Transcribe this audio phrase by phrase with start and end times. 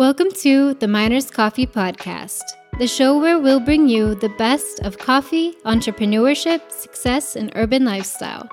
[0.00, 2.40] Welcome to the Miners Coffee Podcast,
[2.78, 8.48] the show where we'll bring you the best of coffee, entrepreneurship, success, and urban lifestyle.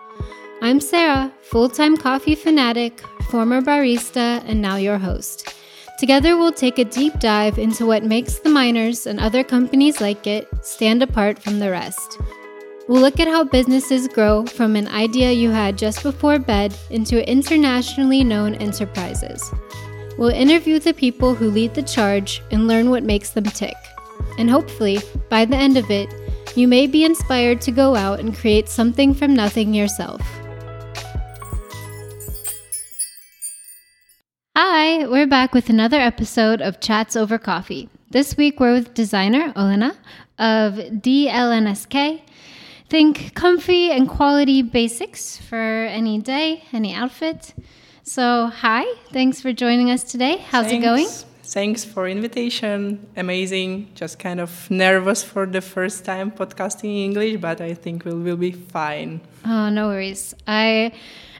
[0.62, 3.00] I'm Sarah, full time coffee fanatic,
[3.32, 5.56] former barista, and now your host.
[5.98, 10.28] Together, we'll take a deep dive into what makes the miners and other companies like
[10.28, 12.20] it stand apart from the rest.
[12.90, 17.26] We'll look at how businesses grow from an idea you had just before bed into
[17.26, 19.50] internationally known enterprises.
[20.18, 23.76] We'll interview the people who lead the charge and learn what makes them tick.
[24.40, 26.12] And hopefully, by the end of it,
[26.56, 30.20] you may be inspired to go out and create something from nothing yourself.
[34.56, 37.88] Hi, we're back with another episode of Chats Over Coffee.
[38.10, 39.96] This week we're with designer Olena
[40.40, 42.22] of DLNSK.
[42.90, 47.54] Think comfy and quality basics for any day, any outfit.
[48.08, 50.38] So, hi, thanks for joining us today.
[50.38, 50.82] How's thanks.
[50.82, 51.08] it going?
[51.44, 53.06] Thanks for invitation.
[53.18, 53.90] Amazing.
[53.96, 58.20] Just kind of nervous for the first time podcasting in English, but I think we'll
[58.20, 59.20] will be fine.
[59.46, 60.34] Oh, no worries.
[60.48, 60.94] I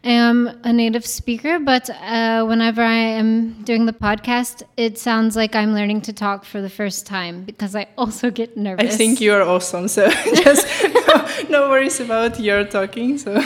[0.04, 5.56] am a native speaker, but uh, whenever I am doing the podcast, it sounds like
[5.56, 8.94] I'm learning to talk for the first time because I also get nervous.
[8.94, 9.88] I think you're awesome.
[9.88, 10.10] So
[10.44, 10.68] just
[11.08, 13.18] no, no worries about your talking.
[13.18, 13.42] So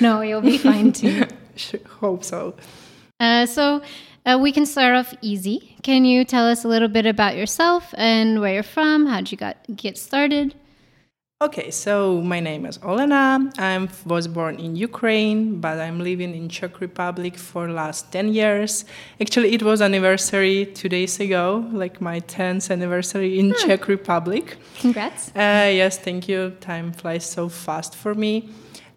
[0.00, 1.26] no, you'll be fine too.
[2.00, 2.54] hope so.
[3.20, 3.82] Uh, so
[4.26, 5.76] uh, we can start off easy.
[5.82, 9.06] Can you tell us a little bit about yourself and where you're from?
[9.06, 10.54] How'd you got get started?
[11.42, 13.50] Okay, so my name is Olena.
[13.58, 18.84] I was born in Ukraine, but I'm living in Czech Republic for last 10 years.
[19.20, 23.56] Actually, it was anniversary two days ago, like my 10th anniversary in hmm.
[23.66, 24.56] Czech Republic.
[24.78, 25.30] Congrats.
[25.34, 26.50] Uh, yes, thank you.
[26.60, 28.48] Time flies so fast for me.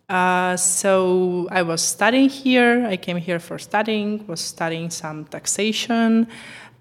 [0.07, 2.85] Uh, so I was studying here.
[2.85, 4.25] I came here for studying.
[4.27, 6.27] Was studying some taxation.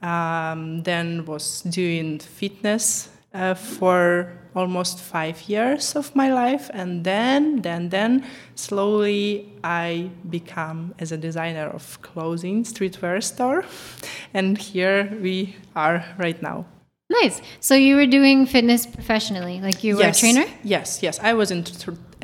[0.03, 7.63] Um, then was doing fitness uh, for almost five years of my life, and then,
[7.63, 13.65] then, then, slowly I become as a designer of clothing streetwear store,
[14.35, 16.67] and here we are right now.
[17.11, 17.43] Nice.
[17.61, 20.19] So you were doing fitness professionally, like you were yes.
[20.19, 20.45] a trainer.
[20.63, 21.21] Yes, yes.
[21.21, 21.65] I was in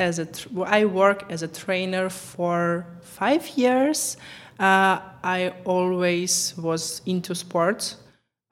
[0.00, 0.26] as a
[0.66, 4.16] I work as a trainer for five years.
[4.58, 7.96] Uh, I always was into sports.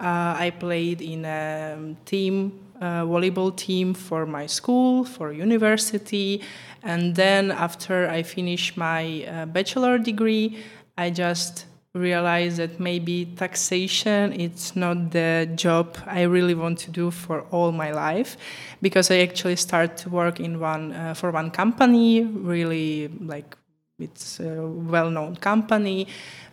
[0.00, 6.42] Uh, I played in a team, volleyball team for my school, for university,
[6.82, 10.58] and then after I finished my uh, bachelor degree,
[10.97, 17.10] I just realize that maybe taxation it's not the job I really want to do
[17.10, 18.37] for all my life
[18.82, 23.56] because I actually start to work in one uh, for one company really like
[23.99, 26.06] it's a well-known company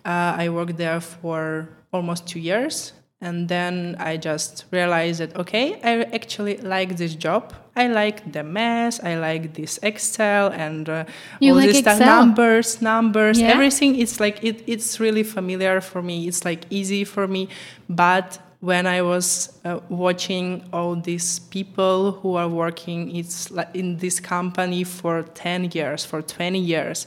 [0.05, 5.79] uh, I worked there for almost two years and then I just realized that okay,
[5.83, 7.53] I actually like this job.
[7.75, 9.03] I like the mess.
[9.03, 11.03] I like this Excel and uh,
[11.41, 11.99] all like Excel?
[11.99, 13.47] numbers, numbers, yeah?
[13.47, 13.99] everything.
[13.99, 16.27] It's like it, it's really familiar for me.
[16.27, 17.49] It's like easy for me.
[17.89, 23.97] But when I was uh, watching all these people who are working it's like in
[23.97, 27.05] this company for 10 years, for 20 years,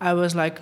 [0.00, 0.60] I was like,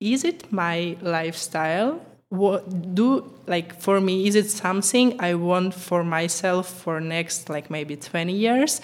[0.00, 2.00] is it my lifestyle?
[2.30, 7.70] What do like for me is it something i want for myself for next like
[7.70, 8.80] maybe 20 years?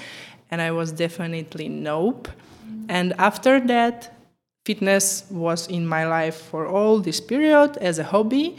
[0.51, 2.29] And i was definitely nope.
[2.89, 4.15] And after that
[4.65, 8.57] fitness was in my life for all this period as a hobby.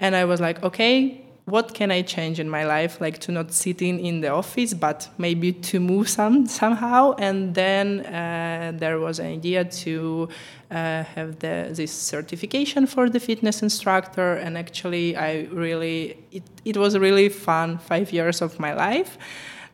[0.00, 3.52] And i was like okay what can I change in my life, like to not
[3.52, 7.14] sitting in the office, but maybe to move some somehow.
[7.18, 10.28] And then uh, there was an idea to
[10.70, 14.34] uh, have the, this certification for the fitness instructor.
[14.34, 19.18] And actually, I really it, it was really fun five years of my life.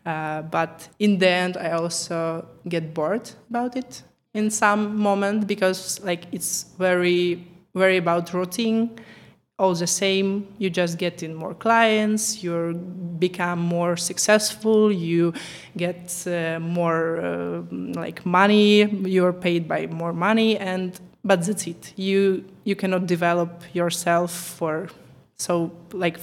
[0.04, 4.02] Uh, but in the end, I also get bored about it
[4.34, 8.91] in some moment because like it's very very about routine
[9.60, 10.28] all the same
[10.59, 12.73] you just get in more clients you
[13.19, 15.32] become more successful you
[15.76, 17.62] get uh, more uh,
[18.02, 21.93] like money you're paid by more money and but that's it.
[21.96, 24.88] You you cannot develop yourself for
[25.37, 26.19] so like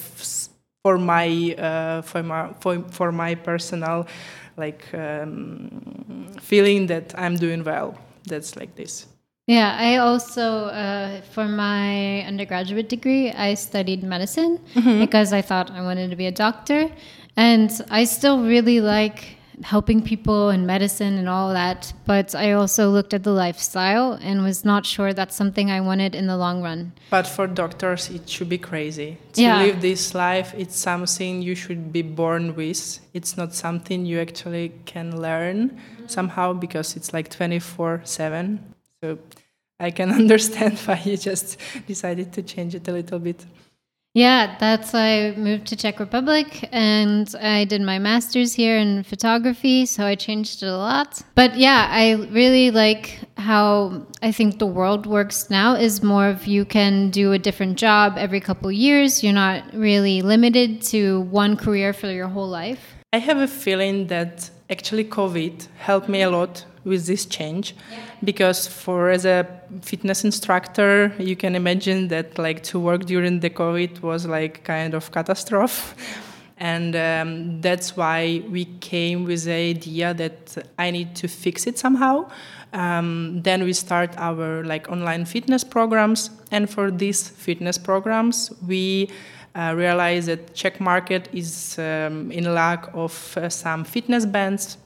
[0.83, 4.07] for my uh, for my for, for my personal
[4.57, 7.97] like um, feeling that i'm doing well.
[8.25, 9.07] That's like this
[9.47, 14.99] yeah, I also, uh, for my undergraduate degree, I studied medicine mm-hmm.
[14.99, 16.89] because I thought I wanted to be a doctor.
[17.38, 21.94] And I still really like helping people and medicine and all that.
[22.05, 26.13] But I also looked at the lifestyle and was not sure that's something I wanted
[26.13, 26.93] in the long run.
[27.09, 29.17] But for doctors, it should be crazy.
[29.33, 29.59] To Yeah.
[29.63, 33.00] live this life, it's something you should be born with.
[33.13, 38.59] It's not something you actually can learn somehow because it's like 24 7.
[39.01, 39.17] So
[39.79, 41.57] I can understand why you just
[41.88, 43.45] decided to change it a little bit.
[44.13, 49.85] Yeah, that's I moved to Czech Republic and I did my masters here in photography,
[49.85, 51.21] so I changed it a lot.
[51.35, 56.47] But yeah, I really like how I think the world works now is more of
[56.47, 59.24] you can do a different job every couple years.
[59.24, 62.95] You're not really limited to one career for your whole life.
[63.13, 67.75] I have a feeling that actually COVID helped me a lot with this change.
[68.24, 69.45] Because for as a
[69.81, 74.94] fitness instructor you can imagine that like to work during the COVID was like kind
[74.94, 75.95] of catastrophe.
[76.60, 81.78] And um, that's why we came with the idea that I need to fix it
[81.78, 82.31] somehow.
[82.74, 89.10] Um, then we start our like online fitness programs, and for these fitness programs, we
[89.56, 94.78] uh, realize that Czech market is um, in lack of uh, some fitness bands,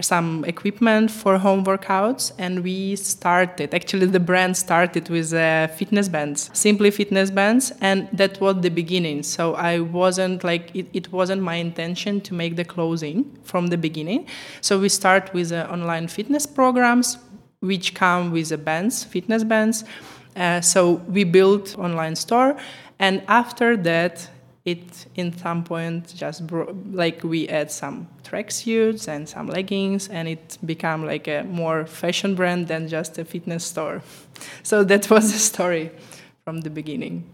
[0.00, 3.74] some equipment for home workouts, and we started.
[3.74, 8.70] Actually, the brand started with uh, fitness bands, simply fitness bands, and that was the
[8.70, 9.22] beginning.
[9.22, 13.76] So I wasn't like it, it wasn't my intention to make the closing from the
[13.76, 14.26] beginning.
[14.60, 17.18] So we start with uh, online fitness programs,
[17.60, 19.84] which come with the bands, fitness bands.
[20.34, 22.56] Uh, so we built online store,
[22.98, 24.28] and after that,
[24.64, 30.28] it in some point just bro- like we add some tracksuits and some leggings, and
[30.28, 34.02] it became like a more fashion brand than just a fitness store.
[34.64, 35.90] So that was the story
[36.44, 37.30] from the beginning.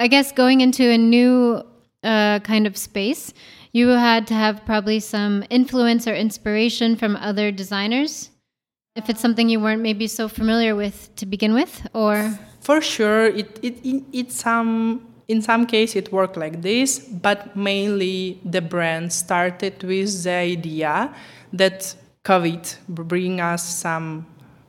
[0.00, 1.62] I guess going into a new
[2.04, 3.32] uh, kind of space,
[3.72, 8.30] you had to have probably some influence or inspiration from other designers.
[8.94, 13.26] If it's something you weren't maybe so familiar with to begin with, or For sure,
[13.26, 18.60] it it it, it some in some case it worked like this, but mainly the
[18.60, 21.14] brand started with the idea
[21.52, 21.94] that
[22.24, 24.26] COVID bring us some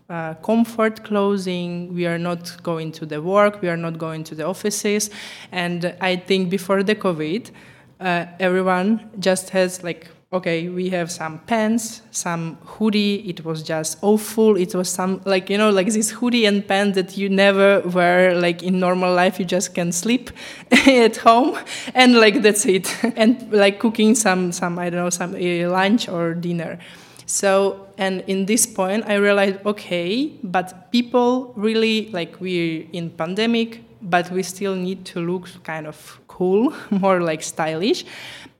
[0.09, 1.93] uh, comfort clothing.
[1.93, 3.61] We are not going to the work.
[3.61, 5.09] We are not going to the offices,
[5.51, 7.51] and I think before the COVID,
[7.99, 13.27] uh, everyone just has like okay we have some pants some hoodie.
[13.29, 14.57] It was just awful.
[14.57, 18.35] It was some like you know like this hoodie and pants that you never wear
[18.35, 19.39] like in normal life.
[19.39, 20.29] You just can sleep
[20.71, 21.57] at home.
[21.95, 22.87] And like that's it.
[23.15, 26.77] And like cooking some some i don't know some uh, lunch or dinner.
[27.25, 33.83] So and in this point i realized okay but people really like we're in pandemic
[34.01, 38.05] but we still need to look kind of cool more like stylish.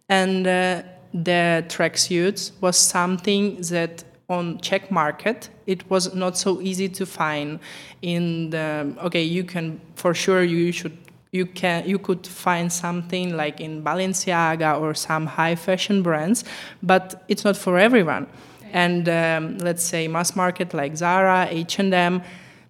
[0.10, 0.84] And uh,
[1.14, 7.60] the tracksuits was something that on Czech market it was not so easy to find
[8.02, 10.98] in the okay you can for sure you should
[11.32, 16.44] you can you could find something like in Balenciaga or some high fashion brands
[16.82, 18.28] but it's not for everyone.
[18.72, 22.22] And um, let's say mass market like Zara H&M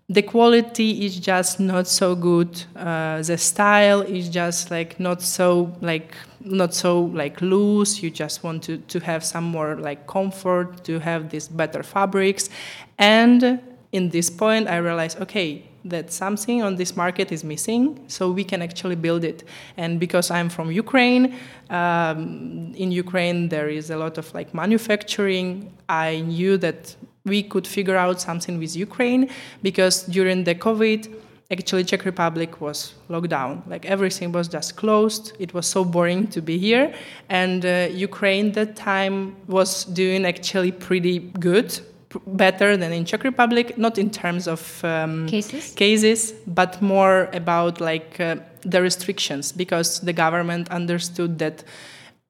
[0.09, 5.71] the quality is just not so good uh, the style is just like not so
[5.81, 8.01] like not so like loose.
[8.01, 12.49] You just want to, to have some more like comfort to have these better fabrics.
[12.97, 13.59] And
[13.91, 18.43] in this point i realized okay that something on this market is missing so we
[18.43, 19.43] can actually build it.
[19.77, 21.35] And because i'm from ukraine
[21.69, 25.73] um, in ukraine there is a lot of like manufacturing.
[25.87, 26.95] I knew that
[27.25, 29.29] we could figure out something with ukraine
[29.61, 31.07] because during the covid
[31.51, 33.63] actually czech republic was locked down.
[33.67, 35.33] Like everything was just closed.
[35.39, 36.93] It was so boring to be here.
[37.29, 41.79] And uh, ukraine that time was doing actually pretty good
[42.25, 45.73] better than in czech republic not in terms of um, Cases?
[45.75, 51.63] cases but more about like uh, the restrictions because the government understood that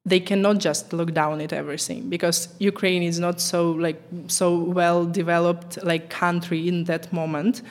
[0.06, 5.06] they cannot just look down at everything because Ukraine is not so like so well
[5.06, 7.62] developed like country in that moment.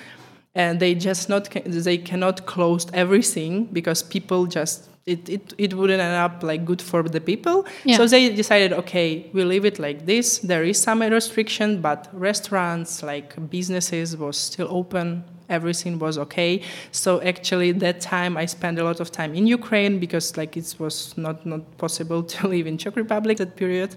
[0.54, 6.02] And they just not they cannot close everything because people just it, it, it wouldn't
[6.02, 7.64] end up like good for the people.
[7.84, 7.96] Yeah.
[7.96, 10.38] so they decided okay we leave it like this.
[10.38, 16.60] There is some restriction but restaurants like businesses was still open everything was okay
[16.92, 20.74] so actually that time i spent a lot of time in ukraine because like it
[20.78, 23.94] was not not possible to live in czech republic that period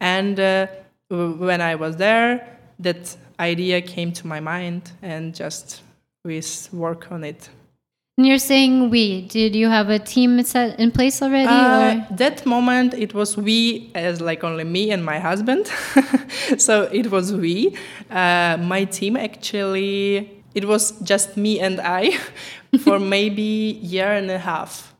[0.00, 0.66] and uh,
[1.08, 5.82] when i was there that idea came to my mind and just
[6.24, 7.48] we work on it
[8.18, 9.26] And you're saying we.
[9.28, 11.48] Did you have a team set in place already?
[11.48, 15.66] Uh, that moment, it was we as like only me and my husband.
[16.56, 17.76] so it was we.
[18.10, 22.12] Uh, my team actually, it was just me and I
[22.80, 24.94] for maybe year and a half.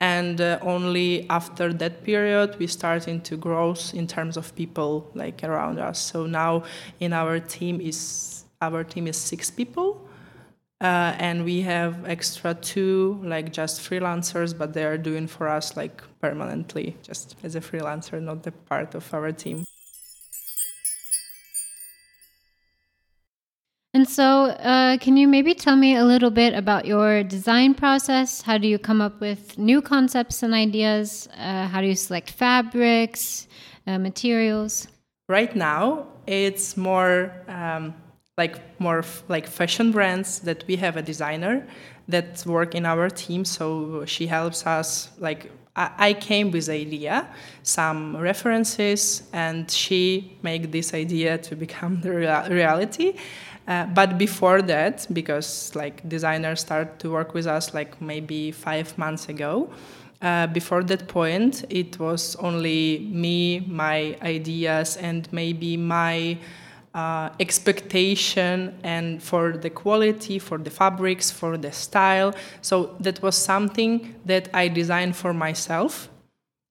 [0.00, 5.44] And uh, only after that period, we started to grow in terms of people like
[5.44, 5.98] around us.
[6.00, 6.64] So now
[7.00, 10.08] in our team is our team is six people
[10.80, 15.76] uh, and we have extra two like just freelancers but they are doing for us
[15.76, 19.64] like permanently just as a freelancer not the part of our team
[23.94, 28.42] and so uh, can you maybe tell me a little bit about your design process?
[28.42, 31.28] How do you come up with new concepts and ideas?
[31.38, 33.46] Uh, how do you select fabrics
[33.86, 34.88] uh, materials?
[35.28, 37.94] Right now it's more um,
[38.36, 41.66] like more like fashion brands that we have a designer
[42.08, 43.44] that work in our team.
[43.44, 47.28] So she helps us like I, came with idea
[47.64, 53.16] some references and she make this idea to become the rea- reality
[53.66, 58.96] uh, but before that because like designers start to work with us like maybe five
[58.98, 59.70] months ago
[60.22, 66.36] uh, before that point it was only me my ideas and maybe my
[66.94, 72.32] uh, expectation and for the quality, for the fabrics, for the style.
[72.62, 76.08] So that was something that I designed for myself.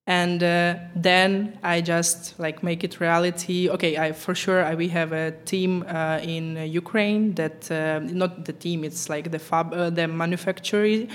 [0.06, 3.70] And uh, then I just like make it reality.
[3.70, 8.44] Okay, I for sure I, we have a team uh, in Ukraine that uh, not
[8.44, 8.84] the team.
[8.84, 11.08] It's like the fab, uh, the manufacturing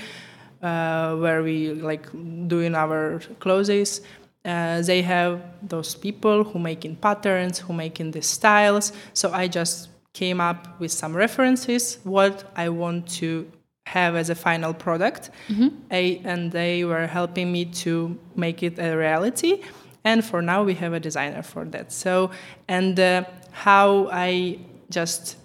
[0.60, 2.10] uh, where we like
[2.48, 4.00] doing our clothes
[4.44, 8.92] uh, they have those people who making patterns, who making the styles.
[9.12, 13.50] So I just came up with some references, what I want to
[13.96, 15.68] have as a final product, mm-hmm.
[15.90, 19.62] I, and they were helping me to make it a reality.
[20.04, 21.92] And for now, we have a designer for that.
[21.92, 22.30] So,
[22.68, 24.58] and uh, how I
[24.90, 25.36] just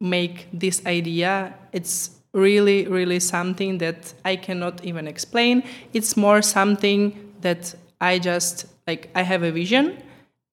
[0.00, 5.62] make this idea, it's really, really something that I cannot even explain.
[5.92, 10.02] It's more something that I just like I have a vision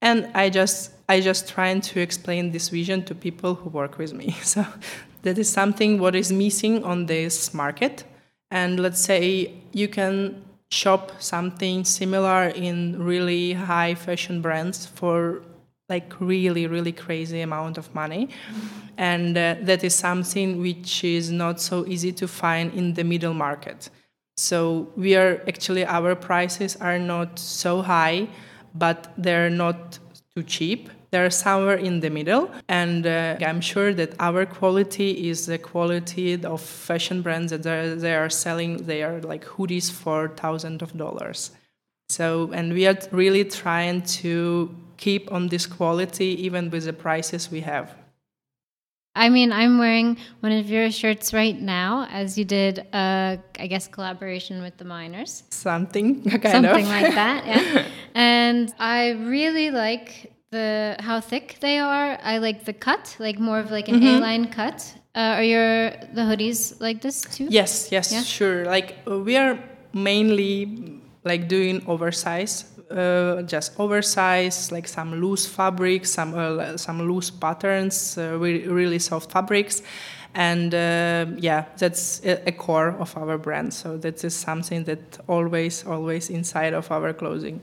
[0.01, 4.13] and I just I just trying to explain this vision to people who work with
[4.13, 4.35] me.
[4.43, 4.65] So
[5.23, 8.03] that is something what is missing on this market.
[8.49, 15.41] And let's say you can shop something similar in really high fashion brands for
[15.89, 18.29] like really really crazy amount of money
[18.97, 23.33] and uh, that is something which is not so easy to find in the middle
[23.33, 23.89] market
[24.41, 28.27] so we are actually our prices are not so high,
[28.73, 29.99] but they're not
[30.35, 30.89] too cheap.
[31.11, 36.41] They're somewhere in the middle, and uh, I'm sure that our quality is the quality
[36.45, 38.77] of fashion brands that they are selling.
[38.77, 41.51] They are like hoodies for thousands of dollars.
[42.07, 47.51] So, and we are really trying to keep on this quality even with the prices
[47.51, 47.93] we have.
[49.13, 53.67] I mean, I'm wearing one of your shirts right now, as you did, uh, I
[53.67, 55.43] guess, collaboration with the miners.
[55.49, 56.91] Something, kind Something of.
[56.91, 57.85] like that, yeah.
[58.15, 62.17] and I really like the how thick they are.
[62.21, 64.17] I like the cut, like more of like an mm-hmm.
[64.17, 64.93] A-line cut.
[65.15, 67.47] Uh, are your the hoodies like this too?
[67.49, 68.21] Yes, yes, yeah?
[68.21, 68.65] sure.
[68.65, 69.57] Like uh, we are
[69.93, 77.31] mainly like doing oversize uh, just oversized, like some loose fabrics, some uh, some loose
[77.31, 79.81] patterns, uh, really soft fabrics,
[80.33, 83.73] and uh, yeah, that's a, core of our brand.
[83.73, 87.61] So that is something that always, always inside of our clothing.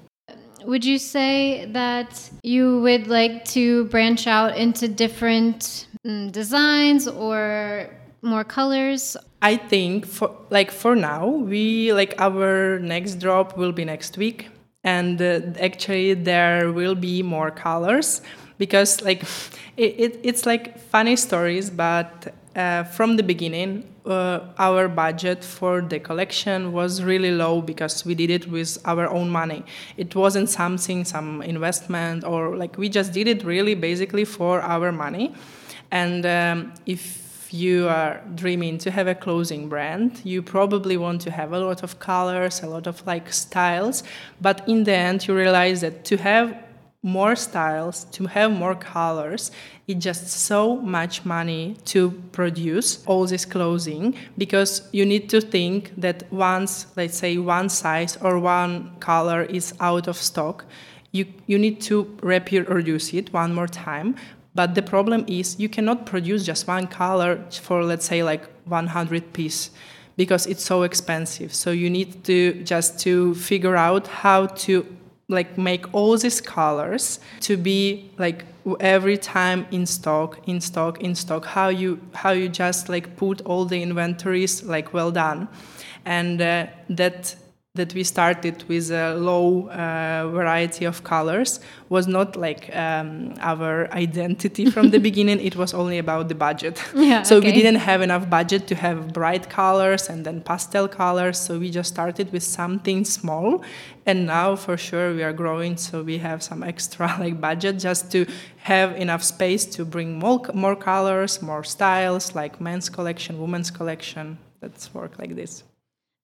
[0.65, 7.91] Would you say that you would like to branch out into different mm, designs or
[8.23, 9.17] more colors?
[9.41, 14.49] I think for like for now, we like our next drop will be next week
[14.85, 18.21] and uh, actually there will be more colors
[18.59, 19.23] because like
[19.77, 25.81] it, it, it's like funny stories but uh, from the beginning uh, our budget for
[25.81, 29.65] the collection was really low because we did it with our own money.
[29.97, 34.91] It wasn't something some investment or like we just did it really basically for our
[34.91, 35.35] money.
[35.91, 41.31] And um, if you are dreaming to have a clothing brand, you probably want to
[41.31, 44.03] have a lot of colors, a lot of like styles,
[44.41, 46.57] but in the end, you realize that to have
[47.03, 49.51] more styles, to have more colors,
[49.87, 55.93] it's just so much money to produce all this clothing because you need to think
[55.97, 60.65] that once, let's say, one size or one color is out of stock,
[61.13, 64.17] you, you need to reproduce it one more time.
[64.55, 69.33] But the problem is you cannot produce just one color for let's say like 100
[69.33, 69.71] piece
[70.17, 71.55] because it's so expensive.
[71.55, 74.85] So you need to just to figure out how to
[75.29, 78.47] like make all these colors to be like
[78.81, 83.41] every time in stock in stock in stock how you how you just like put
[83.43, 85.49] all the inventories like well done.
[86.05, 87.37] And uh, that
[87.75, 93.91] that we started with a low uh, variety of colors was not like um, our
[93.93, 95.41] identity from the beginning.
[95.41, 96.83] It was only about the budget.
[96.95, 97.47] Yeah, so okay.
[97.49, 101.39] we didn't have enough budget to have bright colors and then pastel colors.
[101.39, 103.63] So we just started with something small,
[104.05, 105.77] and now for sure we are growing.
[105.77, 108.27] So we have some extra like budget just to
[108.59, 114.39] have enough space to bring more more colors, more styles, like men's collection, women's collection.
[114.61, 115.63] That's work like this.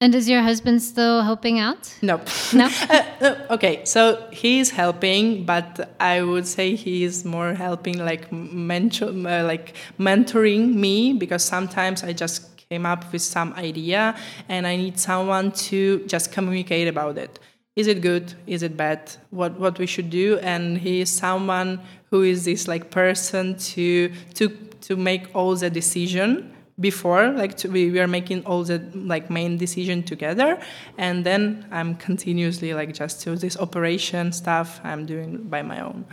[0.05, 1.95] And is your husband still helping out?
[2.03, 2.21] No.
[2.53, 2.69] No?
[3.21, 9.07] Uh, okay, so he's helping, but I would say he is more helping, like mentor,
[9.07, 14.15] uh, like mentoring me, because sometimes I just came up with some idea
[14.51, 17.39] and I need someone to just communicate about it.
[17.75, 18.35] Is it good?
[18.47, 19.01] Is it bad?
[19.31, 20.39] What what we should do?
[20.43, 21.81] And he is someone
[22.11, 24.49] who is this like person to to
[24.83, 29.31] to make all the decision before like to, we, we are making all the like
[29.31, 30.59] main decision together
[30.99, 36.04] and then i'm continuously like just to this operation stuff i'm doing by my own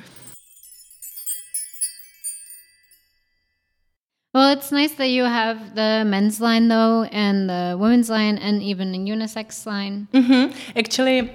[4.33, 8.63] Well, it's nice that you have the men's line though, and the women's line, and
[8.63, 10.07] even a unisex line.
[10.13, 10.57] mm-hmm.
[10.77, 11.25] actually uh,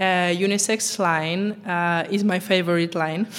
[0.00, 3.26] unisex line uh, is my favorite line.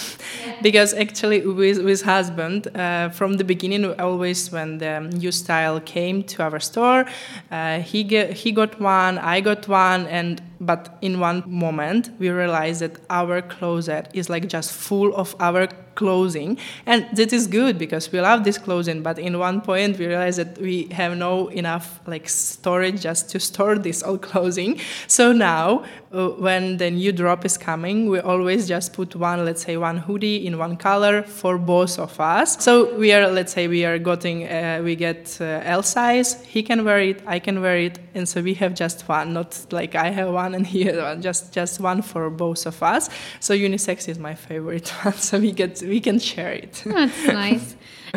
[0.61, 6.23] Because actually with with husband uh, from the beginning always when the new style came
[6.23, 7.05] to our store
[7.51, 12.29] uh, he get, he got one I got one and but in one moment we
[12.29, 16.57] realized that our closet is like just full of our clothing.
[16.85, 20.39] And that is good because we love this clothing but in one point we realized
[20.39, 24.79] that we have no enough like storage just to store this old clothing.
[25.07, 29.63] So now uh, when the new drop is coming we always just put one let's
[29.63, 32.63] say one hoodie in one color for both of us.
[32.63, 36.61] So we are let's say we are getting uh, we get uh, l size he
[36.63, 39.95] can wear it i can wear it and so we have just one not like
[39.95, 43.03] i have one and he has one just just one for both of us
[43.39, 47.67] so unisex is my favorite one so we get we can share it That's nice.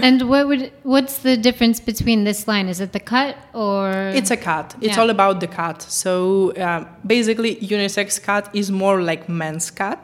[0.09, 2.67] And what would what's the difference between this line?
[2.75, 3.35] Is it the cut
[3.65, 4.69] or It's a cut.
[4.81, 5.01] It's Yeah.
[5.03, 5.79] all about the cut.
[5.83, 6.12] So
[6.67, 10.03] um, basically, unisex cut is more like men's cut,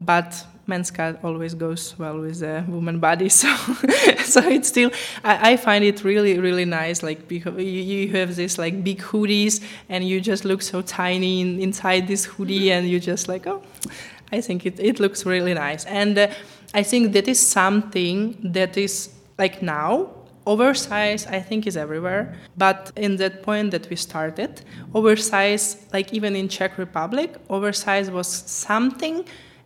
[0.00, 0.30] but
[0.68, 3.28] men's cut always goes well with the woman body.
[3.38, 3.54] So,
[4.24, 4.90] so it's still.
[5.24, 7.02] I, I find it really really nice.
[7.02, 11.40] Like because you, you have this like big hoodies, and you just look so tiny
[11.40, 13.62] in, inside this hoodie, and you just like oh.
[14.30, 15.84] I think it, it looks really nice.
[15.86, 16.28] And uh,
[16.74, 20.10] I think that is something that is like now,
[20.46, 22.34] oversize I think is everywhere.
[22.56, 24.62] But in that point that we started,
[24.94, 29.24] oversize, like even in Czech Republic, oversize was something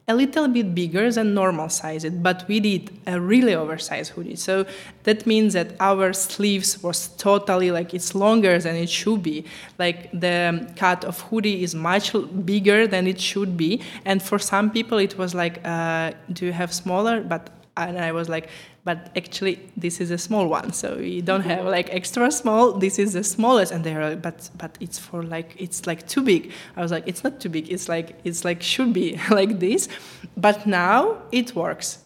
[0.08, 4.36] a little bit bigger than normal size but we did a really oversized hoodie.
[4.36, 4.66] So
[5.04, 9.44] that means that our sleeves was totally like it's longer than it should be.
[9.78, 12.12] Like the cut of hoodie is much
[12.44, 13.80] bigger than it should be.
[14.04, 17.22] And for some people it was like uh, do you have smaller?
[17.22, 18.48] But and i was like
[18.84, 22.98] but actually this is a small one so we don't have like extra small this
[22.98, 23.72] is the smallest.
[23.72, 26.52] And they're like but but it's for like it's like too big.
[26.76, 29.88] I was like it's not too big it's like it's like should be like this.
[30.36, 31.98] But now it works.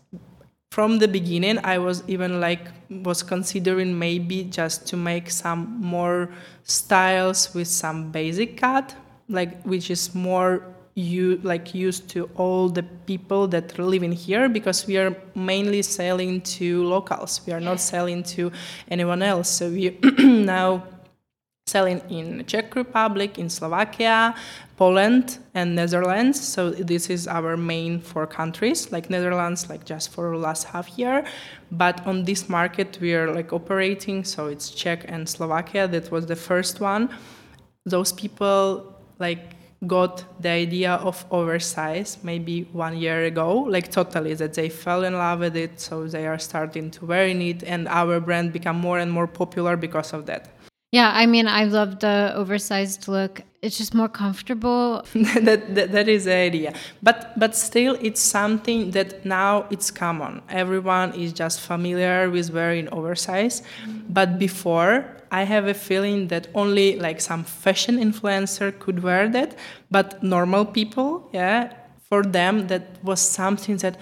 [0.71, 6.29] From the beginning i was even like was considering maybe just to make some more
[6.65, 8.95] styles with some basic cut
[9.29, 14.49] like which is more you like used to all the people that live in here
[14.49, 18.51] because we are mainly selling to locals we are not selling to
[18.91, 20.83] anyone else so we now
[21.67, 24.37] selling in Czech Republic, in Slovakia,
[24.77, 26.41] Poland, and Netherlands.
[26.41, 28.93] So this is our main four countries.
[28.93, 31.25] Like Netherlands, like just for last half year,
[31.73, 34.23] but on this market we are like operating.
[34.23, 35.89] So it's Czech and Slovakia.
[35.89, 37.09] That was the first one.
[37.85, 39.56] Those people like
[39.87, 43.59] got the idea of oversize maybe one year ago.
[43.59, 47.43] Like totally that they fell in love with it so they are starting to wearing
[47.43, 50.49] it and our brand become more and more popular because of that
[50.92, 53.42] Yeah, I mean I love the oversized look.
[53.61, 55.05] It's just more comfortable.
[55.14, 56.72] that, that that is the idea
[57.03, 62.88] but but still it's something that now it's common everyone is just familiar with wearing
[62.92, 63.62] oversize
[64.09, 69.57] but before i have a feeling that only like some fashion influencer could wear that
[69.90, 71.72] but normal people yeah
[72.09, 73.96] for them that was something that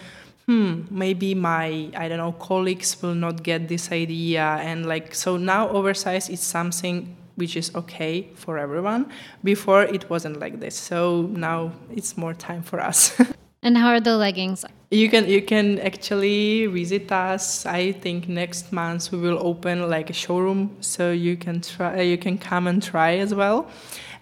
[0.46, 5.36] hmm maybe my i don't know colleagues will not get this idea and like so
[5.36, 9.10] now oversize is something which is okay for everyone.
[9.42, 10.76] Before it wasn't like this.
[10.76, 13.20] So now it's more time for us.
[13.62, 14.64] and how are the leggings?
[14.90, 17.66] You can you can actually visit us.
[17.66, 22.18] I think next month we will open like a showroom, so you can try you
[22.18, 23.66] can come and try as well.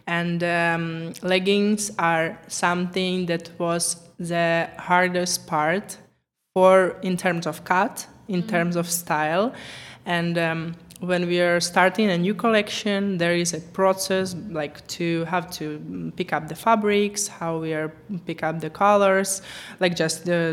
[0.07, 5.99] And um, leggings are something that was the hardest part
[6.55, 8.49] for in terms of cut, in mm-hmm.
[8.49, 9.53] terms of style,
[10.05, 15.25] and um, when we are starting a new collection, there is a process like to
[15.25, 17.88] have to pick up the fabrics, how we are
[18.25, 19.43] pick up the colors,
[19.81, 20.53] like just uh, uh,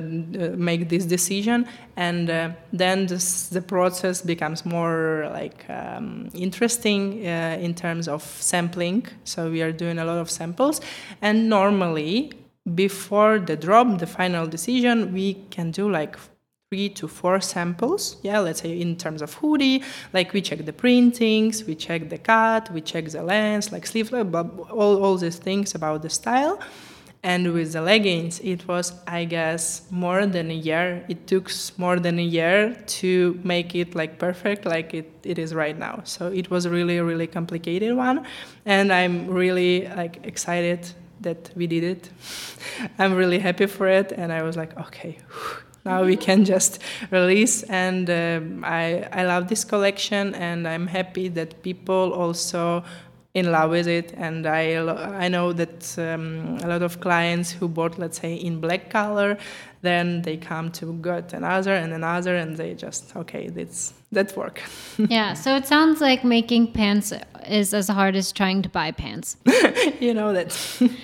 [0.57, 7.57] make this decision, and uh, then this, the process becomes more like um, interesting uh,
[7.62, 9.05] in terms of sampling.
[9.25, 10.81] So we are doing a lot of samples,
[11.21, 12.31] and normally
[12.75, 16.17] before the drop, the final decision, we can do like
[16.69, 18.17] three to four samples.
[18.21, 22.17] Yeah, let's say in terms of hoodie, like we check the printings, we check the
[22.17, 26.60] cut, we check the length, like sleeve, all, all these things about the style.
[27.21, 31.03] And with the leggings, it was, I guess, more than a year.
[31.10, 35.53] It took more than a year to make it like perfect, like it, it is
[35.53, 35.99] right now.
[36.05, 38.25] So it was really, really complicated one,
[38.65, 42.10] and I'm really like excited that we did it.
[42.99, 45.17] I'm really happy for it, and I was like, okay.
[45.86, 51.29] Now we can just release and um, I, I love this collection and i'm happy
[51.29, 52.84] that people also
[53.34, 57.67] in love with it and i, I know that um, a lot of clients who
[57.67, 59.38] bought let's say in black color
[59.81, 64.61] then they come to get another and another and they just okay that's that work
[64.97, 67.13] yeah so it sounds like making pants
[67.47, 69.37] is as hard as trying to buy pants
[69.99, 70.51] you know that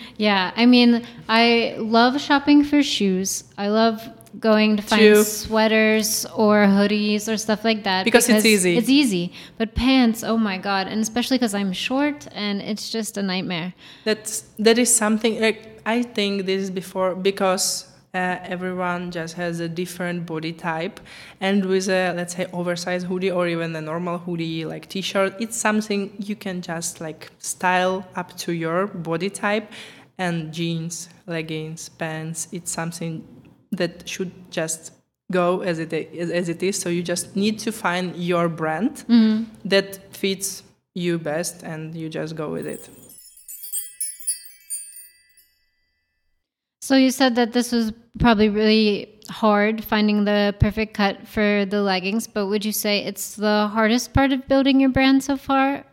[0.17, 4.09] yeah i mean i love shopping for shoes i love
[4.39, 5.23] going to find True.
[5.23, 8.77] sweaters or hoodies or stuff like that because, because, it's easy.
[8.77, 13.17] It's easy, but pants, oh my god, and especially because I'm short and it's just
[13.17, 13.73] a nightmare.
[14.03, 15.39] That's that is something.
[15.39, 17.91] Like, I think this is before because.
[18.15, 21.01] Uh, everyone just has a different body type
[21.41, 25.57] and with a let's say oversized hoodie or even a normal hoodie like t-shirt it's
[25.57, 29.67] something you can just like style up to your body type
[30.17, 33.13] and jeans leggings pants it's something
[33.71, 34.93] that should just
[35.31, 36.79] go as it is, as it is.
[36.79, 39.43] So you just need to find your brand mm-hmm.
[39.65, 42.89] that fits you best, and you just go with it.
[46.85, 51.81] So you said that this was probably really hard finding the perfect cut for the
[51.81, 55.83] leggings, but would you say it's the hardest part of building your brand so far?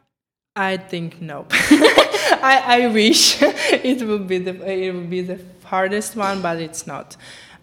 [0.54, 1.46] I think no.
[1.50, 6.86] I, I wish it would be the it would be the hardest one, but it's
[6.86, 7.16] not.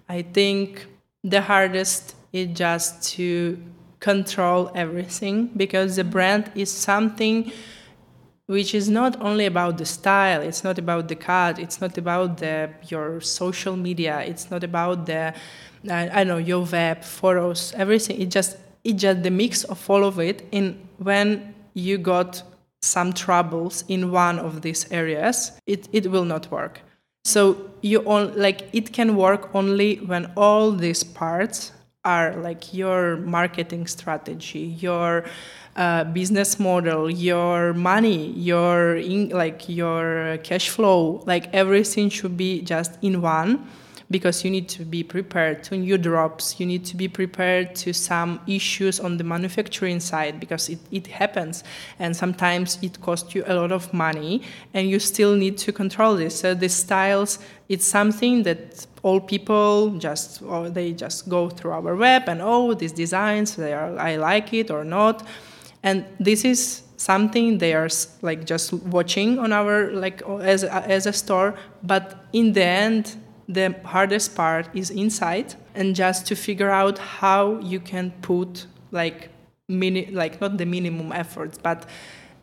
[0.09, 0.87] I think
[1.23, 3.61] the hardest is just to
[3.99, 7.51] control everything because the brand is something
[8.49, 12.37] which is not only about the style it's not about the cut it's not about
[12.37, 15.31] the your social media it's not about the uh,
[15.87, 18.19] I, I know your web photos everything.
[18.19, 22.43] It just it just the mix of all of it in when you got
[22.81, 26.81] some troubles in one of these areas it, it will not work.
[27.25, 31.71] So you on like it can work only when all these parts
[32.03, 35.25] are like your marketing strategy, your
[36.13, 42.97] business model, your money, your in, like your cash flow, like everything should be just
[43.01, 43.65] in one
[44.11, 46.59] because you need to be prepared to new drops.
[46.59, 51.07] You need to be prepared to some issues on the manufacturing side because it, it
[51.07, 51.63] happens
[51.99, 54.41] and sometimes it costs you a lot of money
[54.73, 56.39] and you still need to control this.
[56.39, 57.39] So the styles
[57.69, 62.73] it's something that all people just or they just go through our web and oh
[62.73, 65.25] these designs they are i like it or not
[65.83, 67.89] and this is something they are
[68.21, 73.15] like just watching on our like as as a store but in the end
[73.47, 79.29] the hardest part is inside and just to figure out how you can put like
[79.67, 81.85] mini like not the minimum efforts but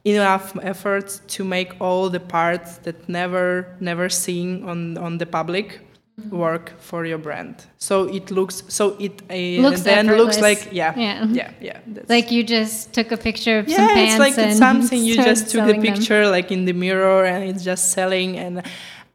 [0.05, 5.81] enough efforts to make all the parts that never never seen on on the public
[6.31, 7.66] work for your brand.
[7.79, 10.18] So it looks so it uh, looks then effortless.
[10.18, 11.26] looks like yeah yeah.
[11.26, 14.50] yeah, yeah like you just took a picture of yeah, some pants it's like and
[14.50, 16.33] it's something you just took the picture them.
[16.33, 18.38] like in the mirror and it's just selling.
[18.38, 18.62] And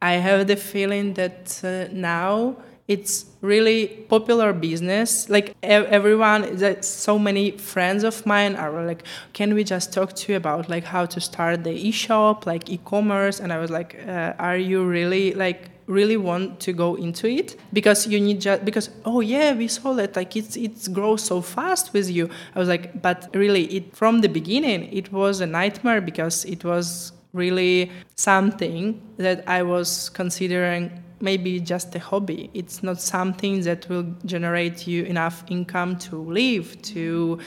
[0.01, 5.27] I have the feeling that uh, now it's really popular business.
[5.27, 10.33] Like everyone that so many friends of mine are like can we just talk to
[10.33, 13.39] you about like how to start the e-shop like e-commerce?
[13.39, 17.55] And i was like uh, are you really like really want to go into it
[17.73, 21.41] because you need just because oh yeah we saw that like it's it's grows so
[21.41, 22.29] fast with you.
[22.55, 26.63] I was like but really it from the beginning it was a nightmare because it
[26.63, 30.91] was really something that i was considering
[31.21, 32.49] maybe just a hobby.
[32.53, 37.39] It's not something that will generate you enough income to live to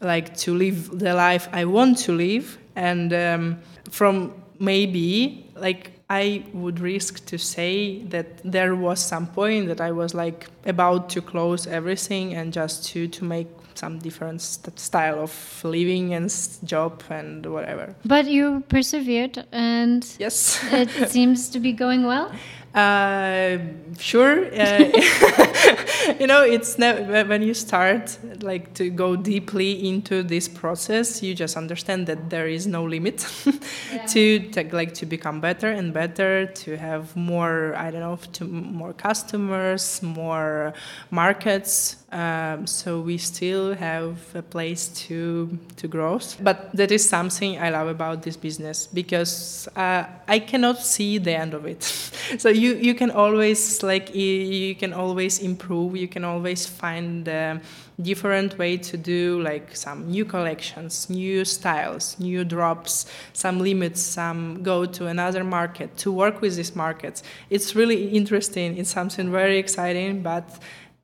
[0.00, 2.58] like to live the life i want to live.
[2.76, 3.58] And um,
[3.90, 9.92] from maybe like I would risk to say that there was some point that I
[9.92, 15.18] was like about to close everything and just to to make some different st- style
[15.20, 15.32] of
[15.64, 16.30] living and
[16.64, 17.94] job and whatever.
[18.04, 22.30] But you persevered and yes, it seems to be going well.
[22.74, 23.58] Uh,
[23.98, 24.46] sure.
[24.46, 24.78] Uh,
[26.18, 31.34] you know, it's never, when you start like to go deeply into this process, you
[31.34, 33.26] just understand that there is no limit
[33.92, 34.06] yeah.
[34.06, 37.74] to, to like to become better and better, to have more.
[37.76, 40.72] I don't know, to more customers, more
[41.10, 41.96] markets.
[42.12, 46.20] Um, so we still have a place to to grow.
[46.40, 51.34] But that is something I love about this business because uh, I cannot see the
[51.34, 51.82] end of it.
[52.38, 57.60] so you you can always like you can always improve you can always find a
[58.00, 64.62] different way to do like some new collections new styles new drops some limits some
[64.62, 67.22] go to another market to work with these markets.
[67.50, 68.76] It's really interesting.
[68.78, 70.46] It's something very exciting but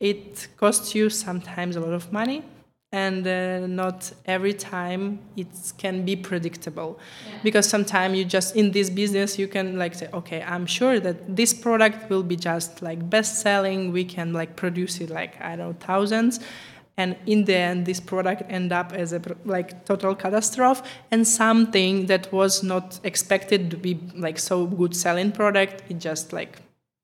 [0.01, 2.43] it costs you sometimes a lot of money
[2.91, 6.99] and uh, not every time it can be predictable.
[7.27, 7.39] Yeah.
[7.43, 11.37] because sometimes you just in this business you can like say okay i'm sure that
[11.37, 15.57] this product will be just like best selling we can like produce it like i
[15.57, 16.41] don't know thousands.
[16.97, 22.07] And in the end this product end up as a like total catastrophe and something
[22.07, 25.85] that was not expected to be like so good selling product.
[25.89, 26.59] It just like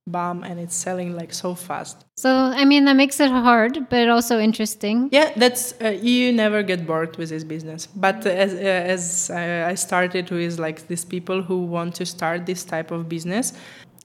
[0.07, 2.05] bomb and it's selling like so fast.
[2.17, 5.09] So i mean that makes it hard but also interesting.
[5.13, 7.87] Yeah that's uh, you never get bored with this business.
[7.87, 12.47] But as, uh, as uh, i started with like these people who want to start
[12.47, 13.53] this type of business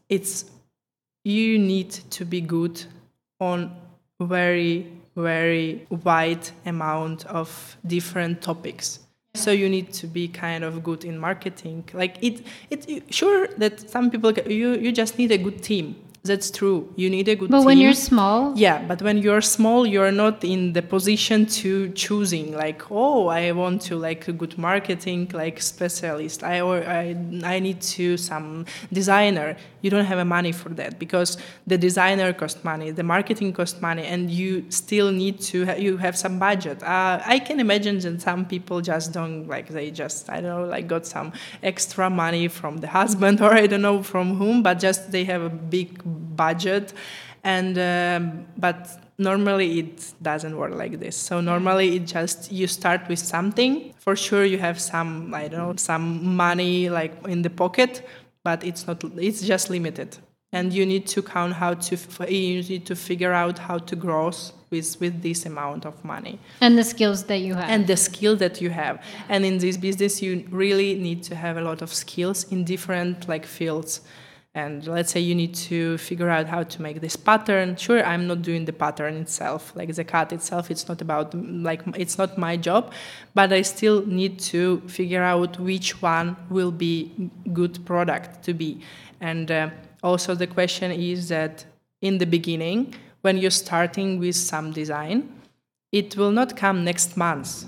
[0.09, 0.45] it's
[1.23, 2.83] you need to be good
[3.39, 3.75] on
[4.19, 8.99] very very wide amount of different topics
[9.35, 11.83] so you need to be kind of good in marketing.
[11.93, 15.95] Like it it sure that some people you you just need a good team
[16.29, 16.79] that's true.
[16.95, 17.65] You need a good but team.
[17.65, 18.53] when you're small?
[18.55, 23.51] Yeah, but when you're small, you're not in the position to choosing like, oh, I
[23.51, 26.43] want to like a good marketing like specialist.
[26.43, 29.57] I or I I need to some designer.
[29.81, 33.81] You don't have a money for that because the designer cost money, the marketing cost
[33.81, 36.77] money, and you still need to ha- you have some budget.
[36.83, 40.65] Uh, I can imagine that some people just don't like they just I don't know
[40.75, 41.31] like got some
[41.63, 45.41] extra money from the husband or I don't know from whom, but just they have
[45.41, 45.89] a big
[46.35, 46.93] budget.
[47.43, 51.15] And um, but normally it doesn't work like this.
[51.15, 53.93] So normally it just you start with something.
[53.99, 58.07] For sure you have some i don't know some money like in the pocket
[58.43, 60.17] but it's not it's just limited.
[60.51, 64.31] And you need to count how to you need to figure out how to grow
[64.71, 66.39] with with this amount of money.
[66.61, 67.69] And the skills that you have.
[67.69, 69.03] And the skill that you have.
[69.27, 73.27] And in this business you really need to have a lot of skills in different
[73.27, 74.01] like fields
[74.59, 77.67] and let's say you need to figure out how to make this pattern.
[77.85, 80.63] Sure i'm not doing the pattern itself like the cut itself.
[80.73, 81.27] It's not about
[81.69, 82.83] like it's not my job
[83.37, 86.93] but i still need to figure out which one will be
[87.59, 88.71] good product to be.
[89.31, 89.69] And uh,
[90.09, 91.65] also the question is that
[92.01, 92.79] in the beginning
[93.21, 95.17] when you're starting with some design
[95.91, 97.65] it will not come next month.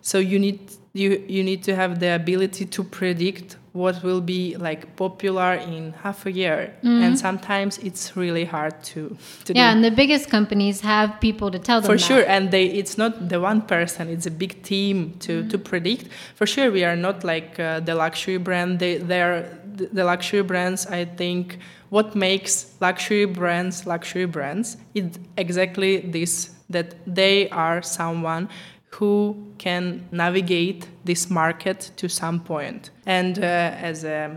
[0.00, 0.60] So you need
[0.92, 5.92] you you need to have the ability to predict what will be like popular in
[6.02, 7.02] half a year mm-hmm.
[7.02, 9.76] and sometimes it's really hard to, to yeah do.
[9.76, 12.04] and the biggest companies have people to tell them for that.
[12.04, 15.48] sure and they it's not the one person it's a big team to, mm-hmm.
[15.48, 20.04] to predict for sure we are not like uh, the luxury brand they they're the
[20.04, 21.58] luxury brands i think
[21.88, 28.48] what makes luxury brands luxury brands is exactly this that they are someone
[28.94, 32.90] who can navigate this market to some point.
[33.06, 34.28] And uh, as a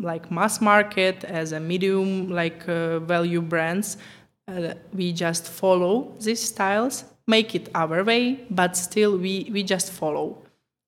[0.00, 3.96] like mass market as a medium like uh, value brands
[4.48, 9.90] uh, we just follow these styles make it our way but still we we just
[9.92, 10.38] follow.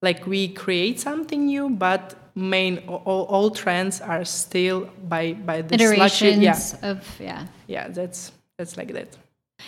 [0.02, 5.74] Like we create something new but main all, all trends are still by by the
[5.74, 6.90] iterations yeah.
[6.90, 7.46] of yeah.
[7.66, 9.16] Yeah that's that's like that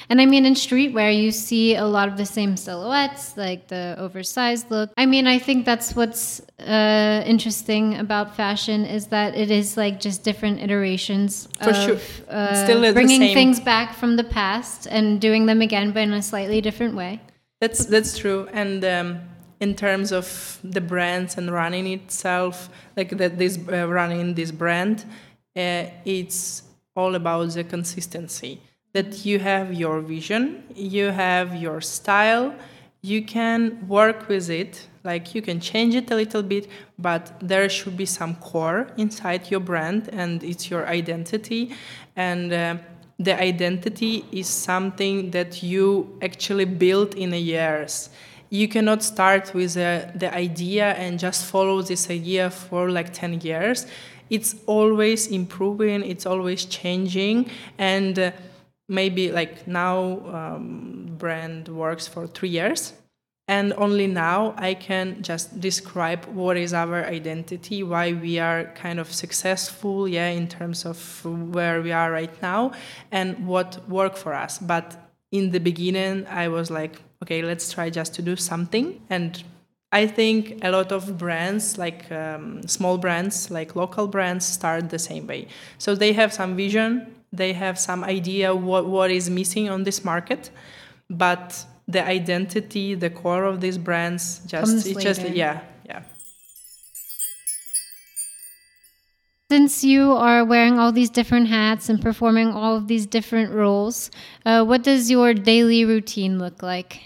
[0.08, 3.94] And I mean, in streetwear, you see a lot of the same silhouettes, like the
[3.98, 4.90] oversized look.
[4.96, 10.00] I mean, I think that's what's uh, interesting about fashion is that it is like
[10.00, 11.98] just different iterations For of sure.
[12.28, 16.22] uh, Still bringing things back from the past and doing them again, but in a
[16.22, 17.20] slightly different way.
[17.60, 18.48] That's that's true.
[18.52, 19.20] And um,
[19.60, 25.04] in terms of the brands and running itself, like that, this uh, running this brand,
[25.56, 26.62] uh, it's
[26.94, 28.60] all about the consistency.
[28.94, 32.54] That you have your vision, you have your style,
[33.02, 34.88] you can work with it.
[35.04, 36.66] Like you can change it a little bit,
[36.98, 41.74] but there should be some core inside your brand, and it's your identity.
[42.16, 42.76] And uh,
[43.18, 48.08] the identity is something that you actually build in a years
[48.54, 53.40] you cannot start with uh, the idea and just follow this idea for like 10
[53.40, 53.86] years
[54.30, 58.30] it's always improving it's always changing and uh,
[58.88, 62.92] maybe like now um, brand works for three years
[63.46, 68.98] and only now i can just describe what is our identity why we are kind
[68.98, 72.72] of successful yeah in terms of where we are right now
[73.12, 74.58] and what worked for us.
[74.58, 74.96] But
[75.30, 79.00] in the beginning i was like okay let's try just to do something.
[79.10, 79.42] And
[79.92, 84.98] i think a lot of brands like um, small brands like local brands start the
[84.98, 85.48] same way.
[85.76, 90.04] So they have some vision they have some idea what, what is missing on this
[90.04, 90.50] market
[91.10, 96.02] but the identity the core of these brands just Comes it's just yeah yeah
[99.50, 104.10] Since you are wearing all these different hats and performing all of these different roles,
[104.44, 107.00] uh, what does your daily routine look like?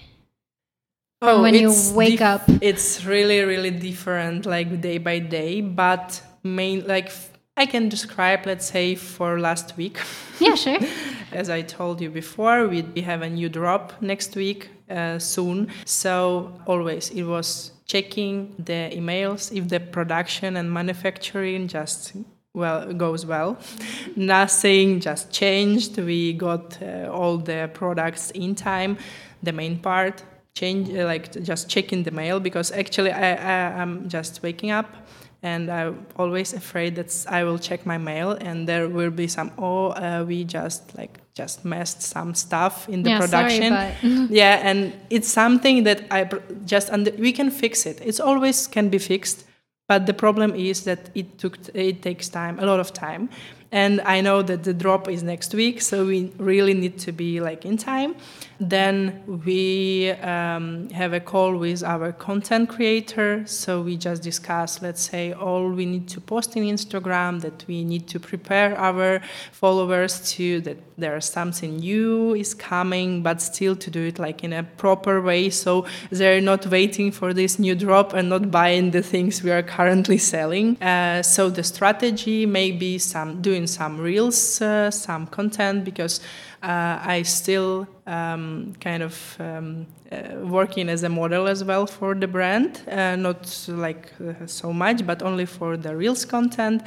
[1.21, 2.43] From when you Oh, it's wake up.
[2.61, 7.28] it's really really different like day by day but main like f-
[7.59, 9.99] i can describe let's say for last week.
[10.41, 10.79] Yeah, sure.
[11.33, 15.69] as i told you before we, we have a new drop next week uh, soon.
[15.85, 22.13] So always it was checking the emails if the production and manufacturing just
[22.55, 23.59] well goes well.
[24.17, 25.99] Nothing just changed.
[25.99, 28.97] We got uh, all the products in time.
[29.43, 30.23] The main part
[30.55, 34.87] change uh, like just checking the mail because actually I, I i'm just waking up
[35.43, 39.51] and i'm always afraid that i will check my mail and there will be some
[39.59, 43.73] oh uh, we just like just messed some stuff in the Yeah, sorry, production.
[43.75, 46.29] but- yeah and it's something that i
[46.67, 48.01] just under we can fix it.
[48.05, 49.45] It's always can be fixed
[49.87, 53.29] but the problem is that it took it takes time a lot of time.
[53.71, 57.41] And i know that the drop is next week so we really need to be
[57.41, 58.15] like in time
[58.61, 63.47] then we um, have a call with our content creator.
[63.47, 67.85] So we just discuss let's say all we need to post in instagram that we
[67.85, 69.21] need to prepare our
[69.53, 74.53] followers to that there's something new is coming but still to do it like in
[74.53, 75.51] a proper way.
[75.51, 79.63] So they're not waiting for this new drop and not buying the things we are
[79.63, 80.83] currently selling.
[80.83, 86.21] Uh, so the strategy may be some doing some reels uh, some content because
[86.63, 92.15] uh, I still um, kind of um, uh, working as a model as well for
[92.15, 96.83] the brand, uh, not like uh, so much, but only for the reels content,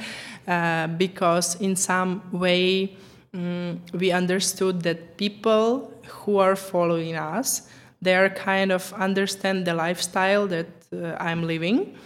[0.46, 2.96] uh, because in some way
[3.34, 7.68] mm, we understood that people who are following us,
[8.02, 11.96] they are kind of understand the lifestyle that uh, I'm living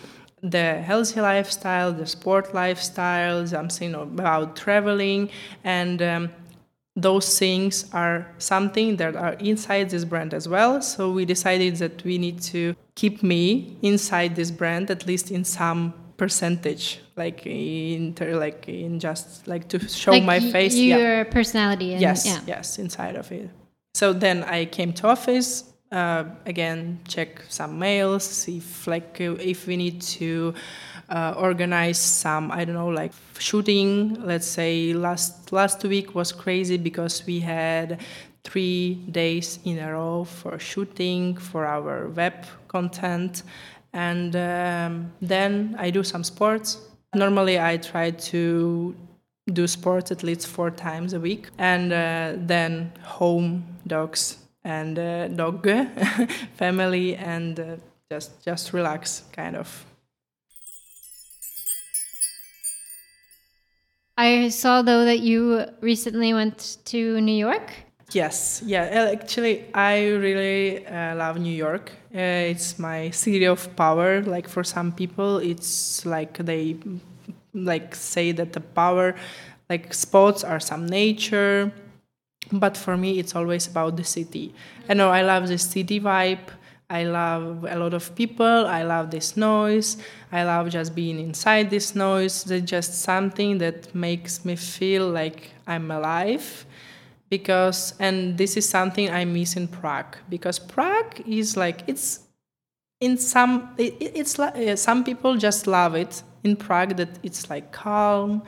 [0.43, 5.31] the healthy lifestyle, the sport lifestyle, something about traveling,
[5.65, 6.31] and um,
[6.97, 10.81] those things are something that are inside this brand as well.
[10.81, 15.45] So we decided that we need to keep me inside this brand at least in
[15.45, 20.75] some percentage, like in like in just like to show like my face.
[20.75, 21.25] your yeah.
[21.25, 21.93] personality.
[21.93, 22.41] And, Yes, Yeah.
[22.47, 23.51] yes, inside of it.
[23.95, 25.65] So then I came to office.
[25.93, 28.49] Uh, again, check some mails.
[28.49, 30.55] If like uh, if we need to
[31.09, 34.21] uh, organize some, I don't know, like shooting.
[34.25, 38.01] Let's say last last week was crazy because we had
[38.45, 43.43] three days in a row for shooting for our web content,
[43.93, 46.79] and um, then I do some sports.
[47.15, 48.95] Normally, I try to
[49.53, 55.29] do sports at least four times a week, and uh, then home dogs and uh,
[55.29, 55.69] dog
[56.57, 57.77] family and uh,
[58.11, 59.87] just just relax kind of
[64.17, 67.73] I saw though that you recently went to New York.
[68.13, 71.91] yes yeah uh, actually i really uh, love new york.
[72.15, 74.23] Uh, it's my city of power.
[74.23, 76.77] Like for some people it's like they
[77.53, 79.15] like say that the power
[79.69, 81.73] like spots are some nature
[82.53, 84.55] but for me it's always about the city.
[84.89, 86.47] I know i love the city vibe
[86.89, 89.97] i love a lot of people i love this noise
[90.33, 92.45] i love just being inside this noise.
[92.45, 96.65] There's just something that makes me feel like i'm alive
[97.29, 102.21] because and this is something i miss in prague because prague is like it's
[103.01, 107.73] in some it, it's like some people just love it in prague that it's like
[107.73, 108.43] calm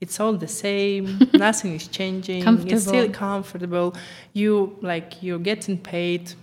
[0.00, 3.94] it's all the same nothing is changing it's still comfortable.
[4.32, 6.34] you like you're getting paid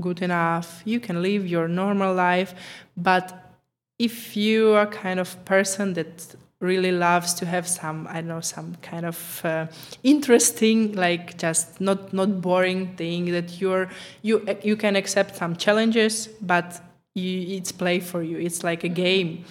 [0.00, 0.82] good enough.
[0.84, 2.54] You can live your normal life.
[2.96, 3.52] But
[3.98, 8.40] if you are kind of person that really loves to have some i don't know
[8.40, 9.66] some kind of uh,
[10.02, 13.90] interesting like just not not boring thing that you're
[14.22, 16.80] you you can accept some challenges but
[17.16, 18.38] you, it's play for you.
[18.38, 19.44] It's like a game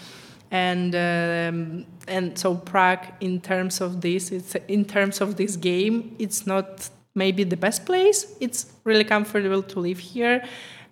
[0.63, 6.15] and um, and so prague in terms of this it's in terms of this game
[6.19, 10.37] it's not maybe the best place it's really comfortable to live here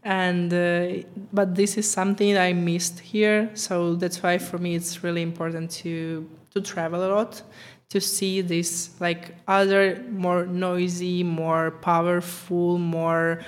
[0.03, 3.49] and uh, but this is something I missed here.
[3.53, 7.41] So that's why for me it's really important to to travel a lot
[7.89, 13.41] to see this like other more noisy, more powerful, more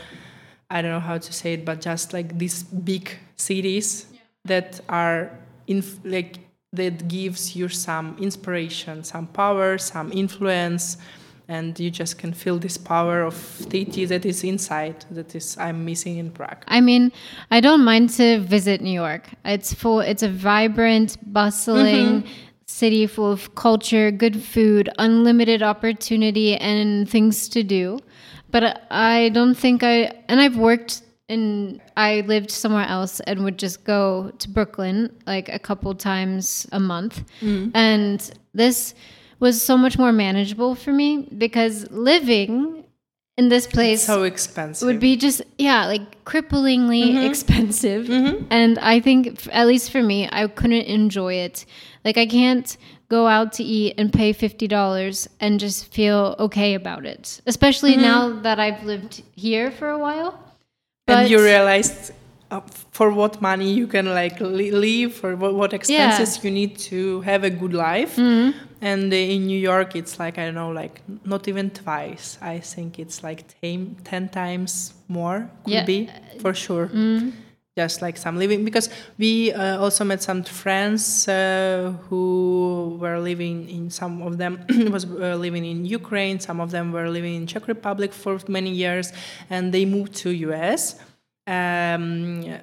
[0.69, 4.19] I don't know how to say it, but just like these big cities yeah.
[4.45, 5.31] that are
[5.67, 6.39] in like
[6.73, 10.97] that gives you some inspiration, some power, some influence
[11.47, 15.85] and you just can feel this power of Titi that is inside that is I'm
[15.85, 16.63] missing in Prague.
[16.67, 17.11] I mean,
[17.51, 19.29] I don't mind to visit New York.
[19.43, 22.29] It's full it's a vibrant, bustling mm-hmm.
[22.65, 27.99] city full of culture, good food, unlimited opportunity and things to do.
[28.51, 33.57] But I don't think I and I've worked and I lived somewhere else and would
[33.57, 37.23] just go to Brooklyn like a couple times a month.
[37.41, 37.71] Mm.
[37.73, 38.93] And this
[39.39, 42.85] was so much more manageable for me because living
[43.37, 47.17] in this place so expensive would be just yeah like cripplingly mm-hmm.
[47.17, 48.45] expensive mm-hmm.
[48.49, 51.65] and i think at least for me i couldn't enjoy it
[52.05, 52.77] like i can't
[53.09, 58.01] go out to eat and pay $50 and just feel okay about it especially mm-hmm.
[58.01, 60.44] now that i've lived here for a while
[61.05, 62.11] but and you realized
[62.51, 66.43] uh, for what money you can like live or what, what expenses yeah.
[66.43, 68.57] you need to have a good life mm-hmm.
[68.81, 72.99] and in new york it's like i don't know like not even twice i think
[72.99, 75.85] it's like 10, 10 times more could yeah.
[75.85, 77.29] be for sure mm-hmm.
[77.77, 83.67] Just like some living because we uh, also met some friends uh, who were living
[83.69, 87.45] in some of them was uh, living in ukraine some of them were living in
[87.45, 89.11] czech republic for many years
[89.49, 90.95] and they moved to us
[91.47, 92.59] um,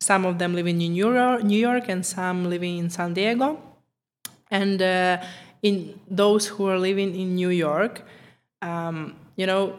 [0.00, 3.58] some of them living in New York, New York, and some living in San Diego.
[4.50, 5.22] And uh,
[5.62, 8.02] in those who are living in New York,
[8.62, 9.76] um, you know,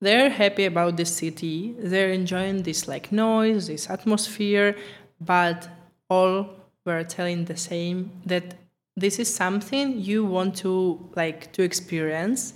[0.00, 1.74] they're happy about the city.
[1.78, 4.76] They're enjoying this like noise, this atmosphere,
[5.20, 5.68] but
[6.08, 6.48] all
[6.84, 8.54] were telling the same that
[8.96, 12.54] this is something you want to like to experience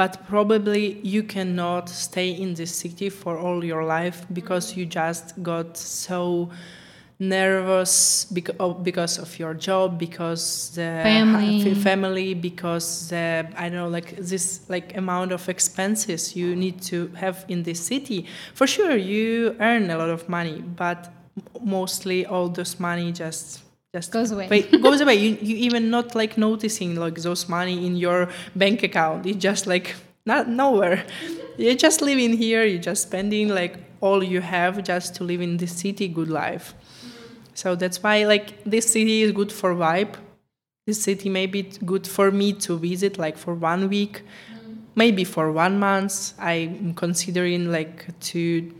[0.00, 5.42] but probably you cannot stay in this city for all your life because you just
[5.42, 6.50] got so
[7.20, 8.26] nervous
[8.58, 11.74] oh, because of your job because the family.
[11.74, 17.08] family because the i don't know like this like amount of expenses you need to
[17.08, 18.26] have in this city.
[18.54, 21.12] For sure you earn a lot of money but
[21.60, 23.62] mostly all this money just
[23.92, 24.62] just goes away.
[24.82, 25.16] goes away.
[25.16, 29.26] You, you even not like noticing like those money in your bank account.
[29.26, 31.04] It just like not nowhere.
[31.58, 32.64] You're just living here.
[32.64, 36.06] You're just spending like all you have just to live in this city.
[36.06, 36.74] Good life
[37.54, 40.14] so that's why like this city is good for vibe
[40.86, 44.22] this city may be good for me to visit like for one week
[44.94, 48.72] maybe for one month i'm considering like to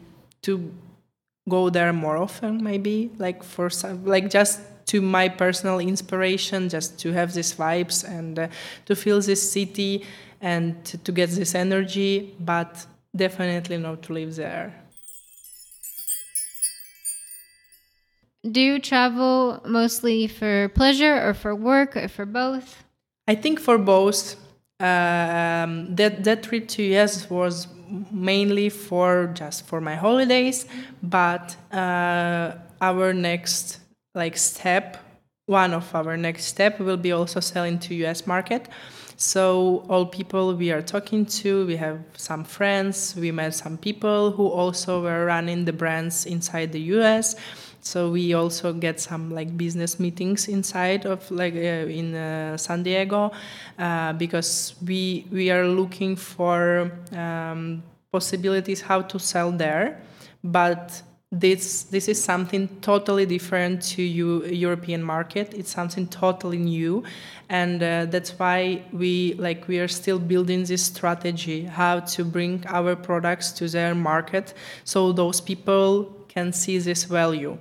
[0.43, 0.73] to
[1.49, 4.61] go there more often maybe like for some like just
[4.91, 8.49] to my personal inspiration, just to have these vibes and uh,
[8.87, 10.05] to feel this city
[10.41, 14.75] and to, to get this energy, but definitely not to live there.
[18.49, 22.85] Do you travel mostly for pleasure or for work or for both?
[23.29, 24.37] I think for both.
[24.81, 27.69] Um, that that trip to US was
[28.11, 30.65] mainly for just for my holidays,
[31.03, 33.81] but uh, our next
[34.15, 34.97] like step
[35.47, 38.69] one of our next step will be also selling to us market
[39.17, 44.31] so all people we are talking to we have some friends we met some people
[44.31, 47.35] who also were running the brands inside the us
[47.81, 52.83] so we also get some like business meetings inside of like uh, in uh, san
[52.83, 53.31] diego
[53.79, 60.01] uh, because we we are looking for um, possibilities how to sell there.
[60.43, 61.03] But
[61.33, 65.55] this this is something totally different to you European market.
[65.55, 67.05] It's something totally new,
[67.49, 72.65] and uh, that's why we like we are still building this strategy how to bring
[72.67, 74.55] our products to their market.
[74.85, 77.59] So those people can see this value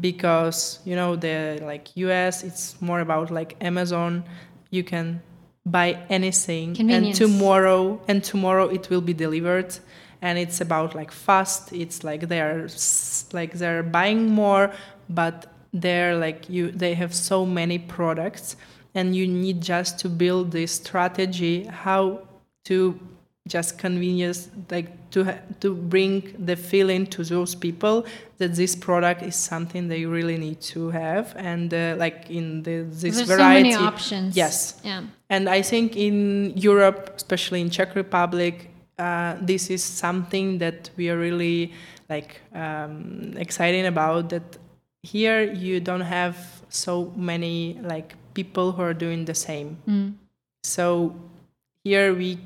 [0.00, 4.24] because you know the like US it's more about like Amazon.
[4.70, 5.22] You can
[5.66, 9.78] buy anything and tomorrow and tomorrow it will be delivered.
[10.20, 11.72] And it's about like fast.
[11.72, 12.68] It's like they're
[13.32, 14.72] like they're buying more
[15.08, 18.56] but they're like you they have so many products.
[18.94, 22.22] And you need just to build this strategy how
[22.64, 22.98] to
[23.48, 28.04] just convenience like to to bring the feeling to those people
[28.38, 32.82] that this product is something they really need to have and uh, like in the
[32.82, 34.36] this There's variety so many options.
[34.36, 34.80] Yes.
[34.84, 35.02] Yeah.
[35.30, 41.08] And i think in europe especially in czech republic uh, this is something that we
[41.10, 41.72] are really
[42.08, 44.58] like um, excited about that
[45.02, 46.36] here you don't have
[46.68, 49.78] so many like people who are doing the same.
[49.88, 50.14] Mm.
[50.62, 51.14] so
[51.84, 52.38] here we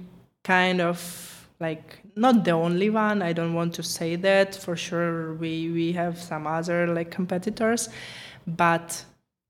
[0.45, 5.35] kind of like not the only one i don't want to say that for sure
[5.35, 7.89] we we have some other like competitors
[8.47, 9.05] but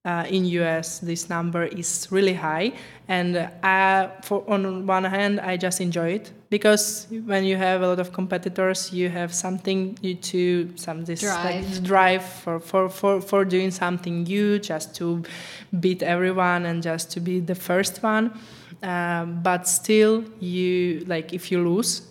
[0.05, 2.73] uh, in US this number is really high
[3.09, 7.87] and uh, for on one hand I just enjoy it because when you have a
[7.87, 12.89] lot of competitors you have something you to some this drive, like, drive for, for,
[12.89, 15.23] for, for doing something new just to
[15.79, 18.33] beat everyone and just to be the first one
[18.83, 22.03] um, but still you like if you lose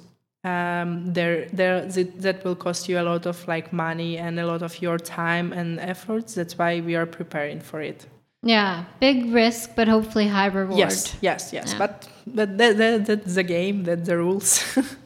[0.43, 4.63] um, there there that will cost you a lot of like money and a lot
[4.63, 6.33] of your time and efforts.
[6.33, 8.07] That's why we are preparing for it.
[8.43, 10.79] Yeah big risk but hopefully high reward.
[10.79, 11.73] Yes yes yes.
[11.73, 11.77] Yeah.
[11.77, 14.63] but but that, that, that's the game that's the rules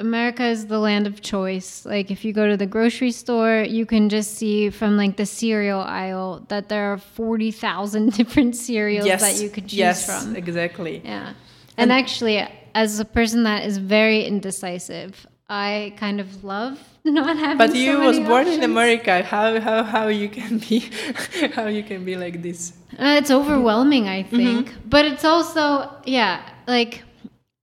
[0.00, 1.84] America is the land of choice.
[1.84, 5.26] Like if you go to the grocery store, you can just see from like the
[5.26, 10.34] cereal aisle that there are 40,000 different cereals yes, that you could choose yes, from.
[10.36, 11.02] exactly.
[11.04, 11.28] Yeah.
[11.76, 17.36] And, and actually as a person that is very indecisive, I kind of love not
[17.36, 17.58] having.
[17.58, 18.56] But you so was born options.
[18.58, 19.22] in America.
[19.22, 20.88] How how how you can be
[21.54, 22.72] how you can be like this?
[22.98, 24.36] Uh, it's overwhelming, I mm-hmm.
[24.36, 24.68] think.
[24.70, 24.88] Mm-hmm.
[24.88, 27.02] But it's also yeah, like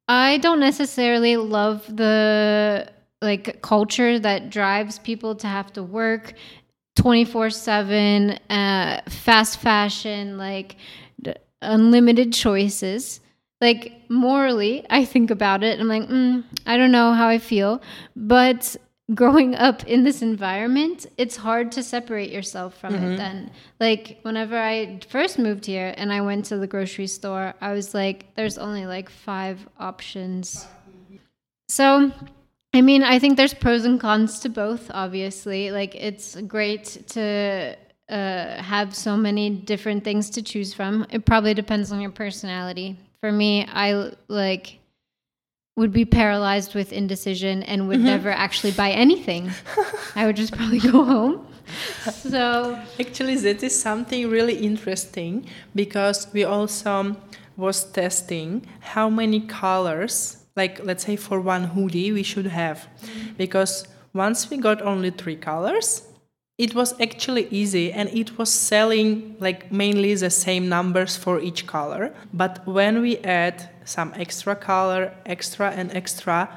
[0.08, 2.90] I don't necessarily love the
[3.22, 6.34] like culture that drives people to have to work
[6.96, 10.76] 24/7 uh fast fashion like
[11.62, 13.20] unlimited choices.
[13.60, 17.82] Like morally i think about it i'm like mm, i don't know how i feel
[18.16, 18.76] but
[19.14, 23.06] growing up in this environment it's hard to separate yourself from mm-hmm.
[23.06, 23.52] it then.
[23.80, 27.94] Like whenever i first moved here and i went to the grocery store i was
[27.94, 30.68] like there's only like five options.
[31.70, 32.12] So
[32.74, 35.72] i mean i think there's pros and cons to both obviously.
[35.72, 37.78] Like it's great to
[38.10, 41.06] uh, have so many different things to choose from.
[41.10, 42.98] It probably depends on your personality.
[43.22, 44.80] For me, I like
[45.78, 48.08] would be paralyzed with indecision and would mm-hmm.
[48.08, 49.52] never actually buy anything.
[50.16, 51.48] I would just probably go home.
[52.12, 57.16] So actually that is something really interesting because we also
[57.56, 63.34] was testing how many colors like let's say for one hoodie we should have mm-hmm.
[63.38, 66.04] because once we got only three colors
[66.58, 71.68] it was actually easy and it was selling like mainly the same numbers for each
[71.68, 72.14] color.
[72.34, 76.50] But when we add some extra color extra and extra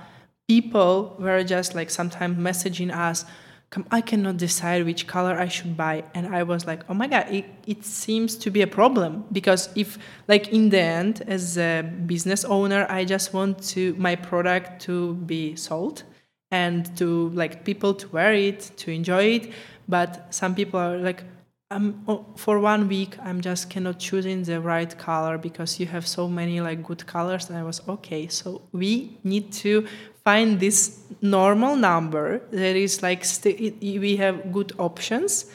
[0.48, 3.24] people were just like sometimes messaging us
[3.70, 6.02] Come, i cannot decide which color i should buy.
[6.12, 9.68] And i was like oh my god it, it seems to be a problem because
[9.76, 9.96] if
[10.26, 15.14] like in the end as a business owner i just want to my product to
[15.14, 16.02] be sold
[16.50, 19.52] and to like people to wear it to enjoy it
[19.90, 21.24] but some people are like
[21.72, 26.06] I'm oh, for one week I'm just cannot choosing the right color because you have
[26.06, 27.48] so many like good colors.
[27.48, 29.86] And I was okay so we need to
[30.24, 35.46] find this normal number that is like st- we have good options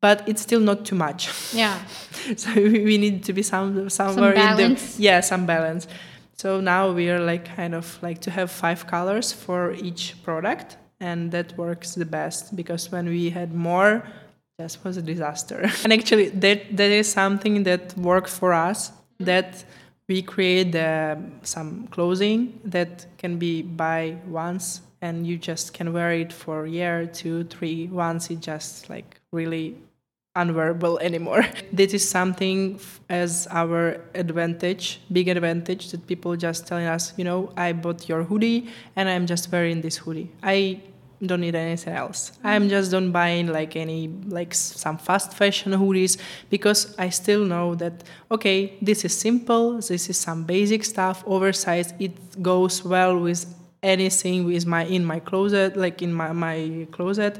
[0.00, 1.30] but it's still not too much.
[1.54, 1.78] Yeah.
[2.36, 5.88] So we need to be some somewhere some in the yeah some balance.
[6.36, 10.76] So now we are like kind of like to have five colors for each product
[11.08, 13.90] and that works the best because when we had more
[14.60, 18.92] just was a disaster and actually that that is something that worked for us
[19.30, 19.50] that
[20.08, 26.12] we create uh, some clothing that can be buy once and you just can wear
[26.12, 27.88] it for a year, two, three.
[27.88, 29.76] Once it just like really
[30.34, 31.44] unwearable anymore.
[31.72, 37.52] this is something as our advantage, big advantage that people just telling us, you know,
[37.56, 40.30] I bought your hoodie and I'm just wearing this hoodie.
[40.42, 40.80] I
[41.24, 42.32] don't need anything else.
[42.42, 46.18] I'm just don't buying like any like some fast fashion hoodies
[46.50, 51.94] because I still know that okay, this is simple, this is some basic stuff, oversized,
[52.00, 53.46] it goes well with
[53.82, 57.38] anything with my in my closet, like in my, my closet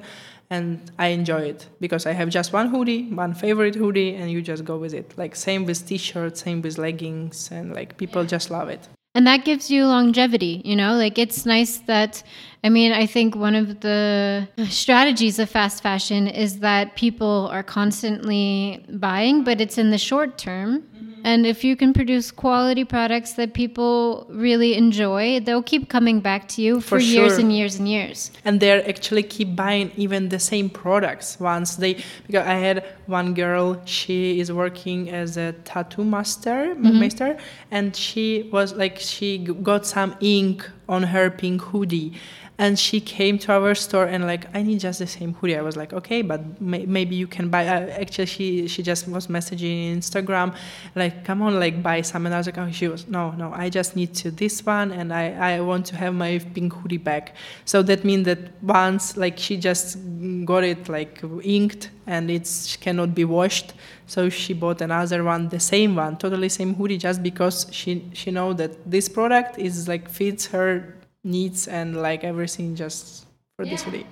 [0.50, 4.42] and I enjoy it because I have just one hoodie, one favorite hoodie, and you
[4.42, 5.16] just go with it.
[5.16, 8.88] Like same with t-shirts, same with leggings, and like people just love it.
[9.16, 10.94] And that gives you longevity, you know?
[10.94, 12.22] Like it's nice that
[12.64, 17.62] I mean, I think one of the strategies of fast fashion is that people are
[17.62, 20.80] constantly buying, but it's in the short term.
[20.80, 21.20] Mm-hmm.
[21.24, 26.48] And if you can produce quality products that people really enjoy, they'll keep coming back
[26.48, 28.30] to you for, for years and years and years.
[28.46, 33.34] And they actually keep buying even the same products once they because I had one
[33.34, 36.98] girl, she is working as a tattoo master, mm-hmm.
[36.98, 37.36] master,
[37.70, 42.12] and she was like she got some ink on her pink hoodie.
[42.56, 45.56] And she came to our store and like i need just the same hoodie.
[45.56, 49.08] I was like okay but may- maybe you can buy uh, actually she she just
[49.08, 50.54] was messaging instagram
[50.94, 52.26] like come on like buy some.
[52.26, 54.92] And i was like oh she was no no i just need to this one
[54.92, 57.34] and i i want to have my pink hoodie back.
[57.64, 59.98] So that means that once like she just
[60.44, 63.72] got it like inked and it cannot be washed
[64.06, 68.30] so she bought another one the same one totally same hoodie just because she she
[68.30, 70.94] know that this product is like fits her
[71.24, 73.26] needs and like everything just
[73.56, 73.72] for yeah.
[73.72, 74.06] this hoodie.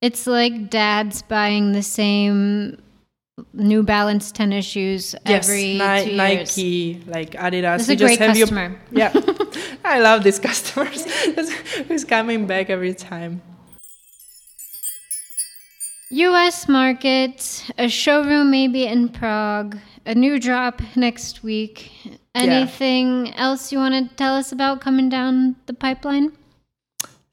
[0.00, 2.78] It's like dad's buying the same
[3.52, 7.06] New Balance tennis shoes yes, every Ni- two Nike, years.
[7.06, 7.78] like Adidas.
[7.78, 8.78] This is a great customer.
[8.90, 9.12] Your, yeah,
[9.84, 11.04] I love these customers.
[11.88, 13.42] Who's coming back every time.
[16.12, 16.68] U.S.
[16.68, 21.90] market, a showroom maybe in Prague, a new drop next week.
[22.34, 23.44] Anything yeah.
[23.44, 26.32] else you want to tell us about coming down the pipeline?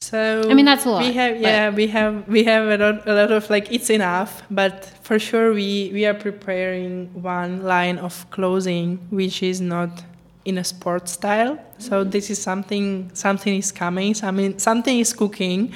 [0.01, 1.01] So I mean that's a lot.
[1.01, 4.43] We have yeah we have we have a lot, a lot of like it's enough,
[4.49, 10.03] but for sure we we are preparing one line of clothing which is not
[10.45, 11.59] in a sport style.
[11.79, 12.11] So mm-hmm.
[12.11, 14.13] this is something something is coming.
[14.13, 15.73] Something something is cooking,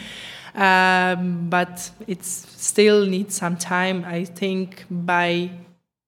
[0.56, 4.04] um, but it still needs some time.
[4.06, 5.52] I think by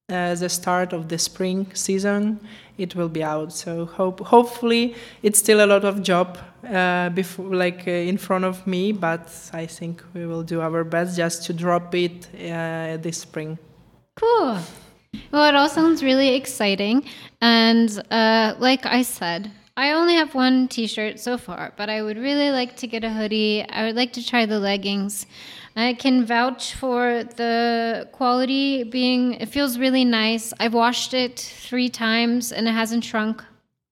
[0.08, 2.40] uh, the start of the spring season
[2.78, 3.52] it will be out.
[3.52, 6.38] So hope hopefully it's still a lot of job
[6.68, 10.84] uh, before like uh, in front of me, but I think we will do our
[10.84, 13.58] best just to drop it uh, this spring.
[14.16, 14.58] Cool.
[15.32, 17.04] Well, it all sounds really exciting,
[17.40, 19.50] and uh, like I said.
[19.78, 23.10] I only have one t-shirt so far, but I would really like to get a
[23.10, 23.62] hoodie.
[23.68, 25.26] I would like to try the leggings.
[25.76, 30.54] I can vouch for the quality being, it feels really nice.
[30.58, 33.42] I've washed it three times and it hasn't shrunk.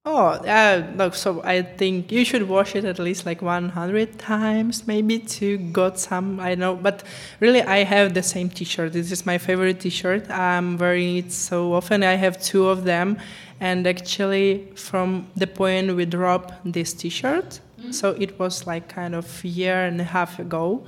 [0.07, 4.87] Oh, uh, look, so I think you should wash it at least like 100 times,
[4.87, 6.77] maybe to got some, I know.
[6.77, 7.03] But
[7.41, 8.93] really, I have the same t shirt.
[8.93, 10.31] This is my favorite t shirt.
[10.31, 12.03] I'm wearing it so often.
[12.03, 13.17] I have two of them.
[13.61, 17.93] And actually, from the point we dropped this t shirt, mm-hmm.
[17.93, 20.85] so it was like kind of year and a half ago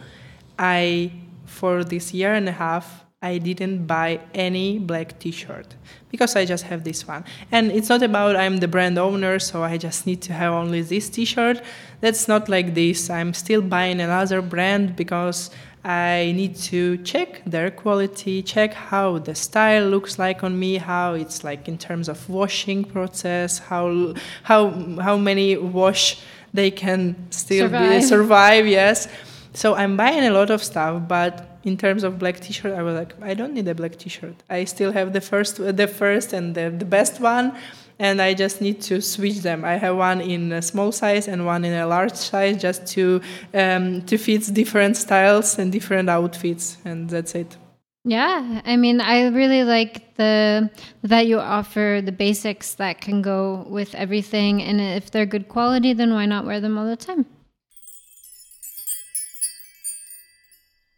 [0.58, 1.12] I,
[1.44, 5.74] for this year and a half, I didn't buy any black t-shirt
[6.10, 7.24] because I just have this one.
[7.50, 10.82] And it's not about I'm the brand owner, so I just need to have only
[10.82, 11.62] this t-shirt.
[12.00, 13.10] That's not like this.
[13.10, 15.50] I'm still buying another brand because
[15.86, 21.14] I need to check their quality, check how the style looks like on me, how
[21.14, 24.70] it's like in terms of washing process, how how
[25.00, 26.18] how many wash
[26.52, 29.06] they can still survive, be, survive yes.
[29.52, 32.94] So I'm buying a lot of stuff, but in terms of black t-shirt, I was
[32.94, 34.34] like, I don't need a black t-shirt.
[34.50, 37.56] I still have the first, the first and the, the best one,
[37.98, 39.64] and I just need to switch them.
[39.64, 43.20] I have one in a small size and one in a large size, just to
[43.54, 47.56] um, to fit different styles and different outfits, and that's it.
[48.04, 50.70] Yeah, I mean, I really like the
[51.02, 55.92] that you offer the basics that can go with everything, and if they're good quality,
[55.92, 57.26] then why not wear them all the time?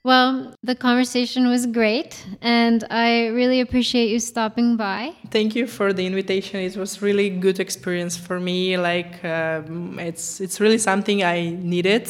[0.08, 5.12] Well, the conversation was great, and I really appreciate you stopping by.
[5.30, 6.60] Thank you for the invitation.
[6.60, 8.78] It was really good experience for me.
[8.78, 12.08] Like um, it's it's really something I needed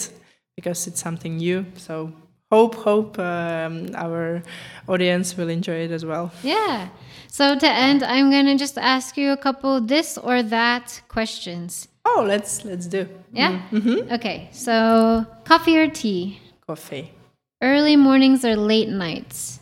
[0.54, 1.66] because it's something new.
[1.74, 2.12] So
[2.52, 4.44] hope hope um, our
[4.86, 6.30] audience will enjoy it as well.
[6.44, 6.90] Yeah.
[7.26, 11.88] So to end, I'm gonna just ask you a couple this or that questions.
[12.04, 13.08] Oh, let's let's do.
[13.32, 13.60] Yeah.
[13.72, 14.12] Mm-hmm.
[14.12, 14.50] Okay.
[14.52, 16.38] So coffee or tea?
[16.64, 17.17] Coffee.
[17.60, 19.58] Early mornings or late nights?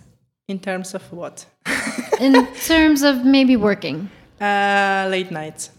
[0.49, 1.47] In terms of what?
[2.21, 4.11] In terms of maybe working.
[4.41, 5.71] Uh, late nights.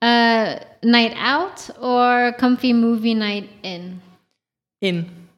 [0.00, 4.00] Uh, night out or comfy movie night in?
[4.80, 5.28] In.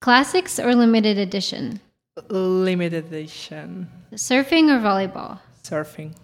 [0.00, 1.80] Classics or limited edition?
[2.28, 3.88] Limited edition.
[4.14, 5.38] Surfing or volleyball?
[5.62, 6.14] Surfing.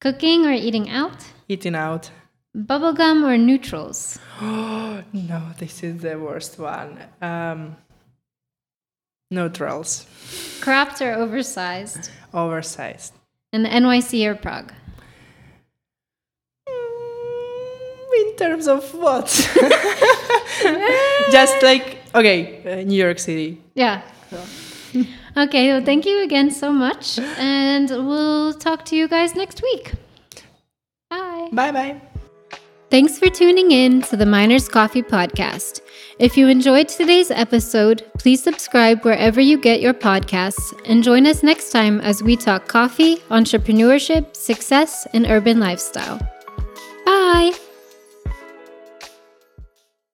[0.00, 1.24] Cooking or eating out?
[1.48, 2.10] Eating out.
[2.54, 4.18] Bubblegum or neutrals?
[4.40, 6.98] Oh, no, this is the worst one.
[7.22, 7.76] Um,
[9.30, 10.06] neutrals.
[10.60, 12.10] Cropped or oversized?
[12.34, 13.14] Oversized.
[13.52, 14.72] And NYC or Prague?
[16.68, 19.26] Mm, in terms of what?
[21.30, 23.60] Just like, okay, uh, New York City.
[23.74, 24.02] Yeah.
[25.36, 27.18] okay, well, thank you again so much.
[27.38, 29.92] And we'll talk to you guys next week.
[31.10, 31.48] Bye.
[31.52, 32.00] Bye bye.
[32.90, 35.80] Thanks for tuning in to the Miners Coffee Podcast.
[36.18, 41.44] If you enjoyed today's episode, please subscribe wherever you get your podcasts and join us
[41.44, 46.18] next time as we talk coffee, entrepreneurship, success, and urban lifestyle.
[47.06, 47.52] Bye.